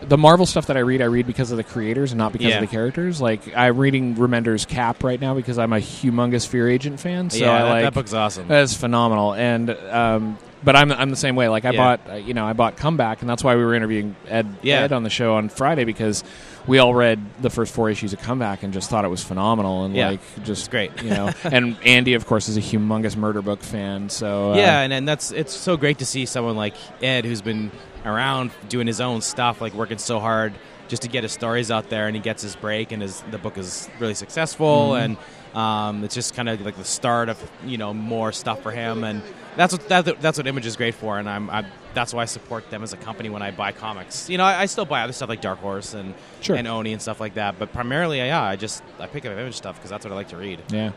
[0.00, 1.00] the Marvel stuff that I read.
[1.00, 2.56] I read because of the creators and not because Yeah.
[2.56, 3.20] of the characters.
[3.20, 7.30] Like I'm reading Remender's Cap right now because I'm a humongous Fear Agent fan.
[7.30, 8.48] So yeah, I that, like that book's awesome.
[8.48, 9.34] that's phenomenal.
[9.34, 11.48] And um, but I'm I'm the same way.
[11.48, 11.76] Like I Yeah.
[11.96, 14.80] bought uh, you know I bought Comeback, and that's why we were interviewing Ed Yeah.
[14.80, 16.24] Ed on the show on Friday because
[16.66, 19.84] we all read the first four issues of Comeback and just thought it was phenomenal
[19.84, 20.10] and Yeah.
[20.10, 21.02] like just It's great.
[21.02, 21.30] you know.
[21.44, 24.08] and Andy, of course, is a humongous murder book fan.
[24.08, 27.42] So uh, yeah, and, and that's it's so great to see someone like Ed who's
[27.42, 27.70] been
[28.06, 30.54] around doing his own stuff, like working so hard
[30.88, 33.38] just to get his stories out there, and he gets his break, and his the
[33.38, 35.04] book is really successful, Mhm.
[35.04, 35.16] and
[35.54, 39.04] um, it's just kind of like the start of you know more stuff for him,
[39.04, 39.22] and
[39.56, 42.24] that's what that, that's what Image is great for, and I'm, i that's why I
[42.24, 44.28] support them as a company when I buy comics.
[44.28, 46.56] You know, I, I still buy other stuff like Dark Horse and Sure.
[46.56, 49.54] and Oni and stuff like that, but primarily, yeah, I just I pick up Image
[49.54, 50.60] stuff because that's what I like to read.
[50.70, 50.90] Yeah.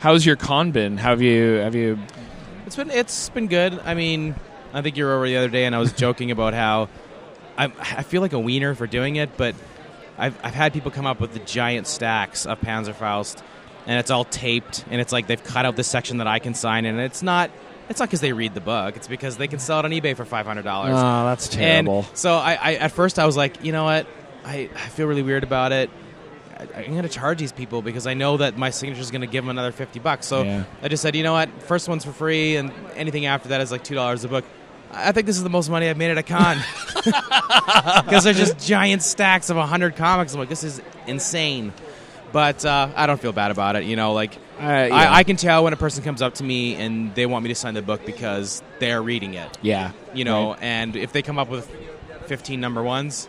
[0.00, 0.98] How's your con been?
[0.98, 1.98] Have you have you
[2.66, 3.80] It's been it's been good.
[3.84, 4.34] I mean,
[4.74, 6.90] I think you were over the other day, and I was joking about how
[7.56, 9.54] I I feel like a wiener for doing it, but
[10.18, 13.42] I've I've had people come up with the giant stacks of Panzerfaust,
[13.86, 16.54] and it's all taped, and it's like they've cut out this section that I can
[16.54, 17.50] sign, and it's not.
[17.86, 18.96] It's not because they read the book.
[18.96, 20.94] It's because they can sell it on eBay for five hundred dollars.
[20.96, 22.06] Oh, that's terrible.
[22.08, 24.06] And so I, I, at first, I was like, you know what?
[24.42, 25.90] I, I feel really weird about it.
[26.56, 29.20] I, I'm going to charge these people because I know that my signature is going
[29.20, 30.24] to give them another fifty bucks.
[30.26, 30.64] So Yeah.
[30.82, 31.50] I just said, you know what?
[31.64, 34.46] First one's for free, and anything after that is like two dollars a book.
[34.90, 36.56] I think this is the most money I've made at a con
[37.04, 40.32] because they're just giant stacks of hundred comics.
[40.32, 41.72] I'm like, this is insane.
[42.34, 43.84] But uh, I don't feel bad about it.
[43.84, 44.88] You know, like Uh, yeah.
[44.92, 47.48] I, I can tell when a person comes up to me and they want me
[47.48, 50.62] to sign the book because they're reading it yeah, you know, Right.
[50.62, 51.66] and if they come up with
[52.26, 53.28] 15 number ones,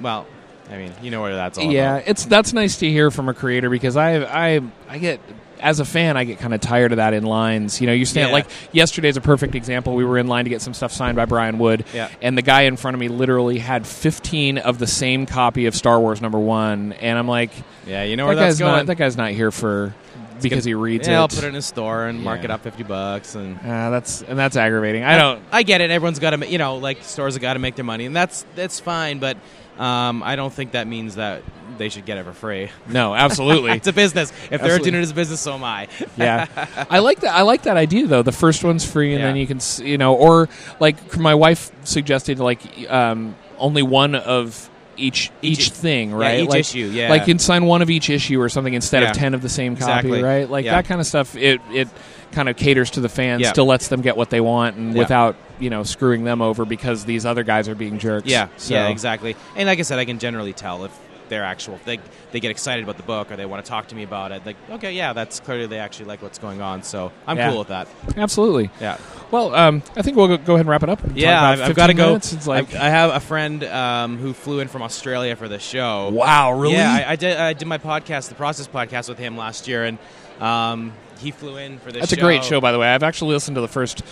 [0.00, 0.26] well,
[0.70, 2.08] I mean, you know where that's all yeah, about.
[2.08, 5.20] it's that's nice to hear from a creator because I I I get
[5.60, 7.80] as a fan I get kind of tired of that in lines.
[7.80, 8.32] You know, you stand Yeah.
[8.34, 9.94] like yesterday's a perfect example.
[9.94, 12.08] We were in line to get some stuff signed by Brian Wood, Yeah.
[12.22, 15.74] and the guy in front of me literally had 15 of the same copy of
[15.74, 17.50] Star Wars number one, and I'm like,
[17.86, 18.72] Yeah, you know that where that's guy's going.
[18.76, 19.94] not that guy's not here for
[20.40, 21.16] because he reads yeah, it.
[21.18, 22.44] I'll put it in his store and mark Yeah.
[22.46, 25.02] it up 50 bucks and Uh, that's and that's aggravating.
[25.02, 25.40] I don't.
[25.50, 25.90] I get it.
[25.90, 28.44] Everyone's got to, you know, like stores have got to make their money, and that's
[28.54, 29.18] that's fine.
[29.18, 29.36] But
[29.78, 31.42] um, I don't think that means that
[31.76, 32.70] they should get it for free.
[32.88, 33.72] No, absolutely.
[33.76, 34.32] it's a business.
[34.50, 35.88] If they're doing it as a business, so am I.
[36.16, 36.46] yeah,
[36.90, 37.34] I like that.
[37.34, 38.22] I like that idea though.
[38.22, 39.26] The first one's free, and Yeah.
[39.28, 40.48] then you can, you know, or
[40.80, 44.68] like my wife suggested, like um, only one of
[44.98, 46.40] each each, Each- thing, yeah, right?
[46.40, 47.08] each like, issue, yeah.
[47.08, 49.10] like you can sign one of each issue or something instead Yeah.
[49.10, 50.22] of ten of the same copy, Exactly.
[50.22, 50.48] right?
[50.50, 50.72] Like Yeah.
[50.76, 51.36] that kind of stuff.
[51.36, 51.88] It it
[52.32, 53.52] kind of caters to the fans, Yeah.
[53.52, 54.98] still lets them get what they want, and Yeah.
[54.98, 58.26] without you know screwing them over because these other guys are being jerks.
[58.28, 59.34] Yeah, So- yeah, exactly.
[59.56, 60.92] And like I said, I can generally tell if
[61.28, 61.78] they're actual.
[61.84, 61.98] They
[62.32, 64.44] they get excited about the book or they want to talk to me about it.
[64.44, 66.82] Like, okay, yeah, that's clearly they actually like what's going on.
[66.82, 67.50] So I'm Yeah.
[67.50, 67.88] cool with that.
[68.16, 68.70] Absolutely.
[68.80, 68.98] Yeah,
[69.30, 71.00] Well, um, I think we'll go, ahead and wrap it up.
[71.14, 71.42] Yeah.
[71.42, 72.14] I've, I've got to go.
[72.16, 76.10] It's like I have a friend um, who flew in from Australia for the show.
[76.10, 76.74] wow, really?
[76.74, 77.36] Yeah, I, I did.
[77.36, 79.98] I did my podcast, the Process podcast, with him last year, and
[80.40, 82.00] um, he flew in for this.
[82.00, 82.88] That's a great show, by the way.
[82.88, 84.02] I've actually listened to the first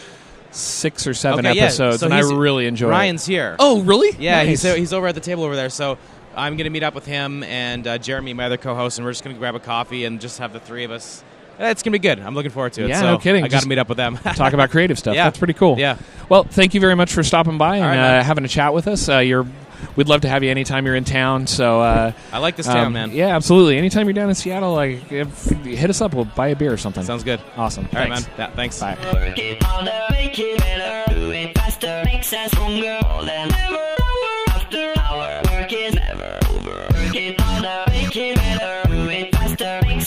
[0.50, 1.64] six or seven Okay, yeah.
[1.64, 2.92] episodes, So and I really enjoy it.
[2.92, 3.56] Ryan's here.
[3.58, 4.16] Oh, really?
[4.18, 4.62] Yeah, Nice.
[4.62, 5.68] he's he's over at the table over there.
[5.70, 5.98] So
[6.36, 9.12] I'm going to meet up with him and uh, Jeremy, my other co-host, and we're
[9.12, 11.24] just going to grab a coffee and just have the three of us.
[11.58, 12.20] It's going to be good.
[12.20, 12.90] I'm looking forward to it.
[12.90, 13.42] Yeah, so no kidding.
[13.42, 14.16] I got to meet up with them.
[14.34, 15.06] talk about creative stuff.
[15.16, 15.24] Yeah.
[15.24, 15.78] That's pretty cool.
[15.78, 15.96] Yeah.
[16.28, 18.74] Well, thank you very much for stopping by and All right, uh, having a chat
[18.74, 19.08] with us.
[19.08, 19.46] Uh, you're,
[19.94, 21.46] we'd love to have you anytime you're in town.
[21.46, 23.12] So, uh, I like this town, um, man.
[23.12, 23.78] Yeah, absolutely.
[23.78, 26.12] Anytime you're down in Seattle, like if, hit us up.
[26.12, 27.04] We'll buy a beer or something.
[27.04, 27.40] Sounds good.
[27.56, 27.88] awesome.
[27.94, 28.26] All right, Thanks.
[28.26, 28.36] man.
[28.36, 28.78] Yeah, thanks.
[28.78, 28.98] Bye.
[29.14, 29.38] Work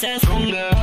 [0.03, 0.78] it faster,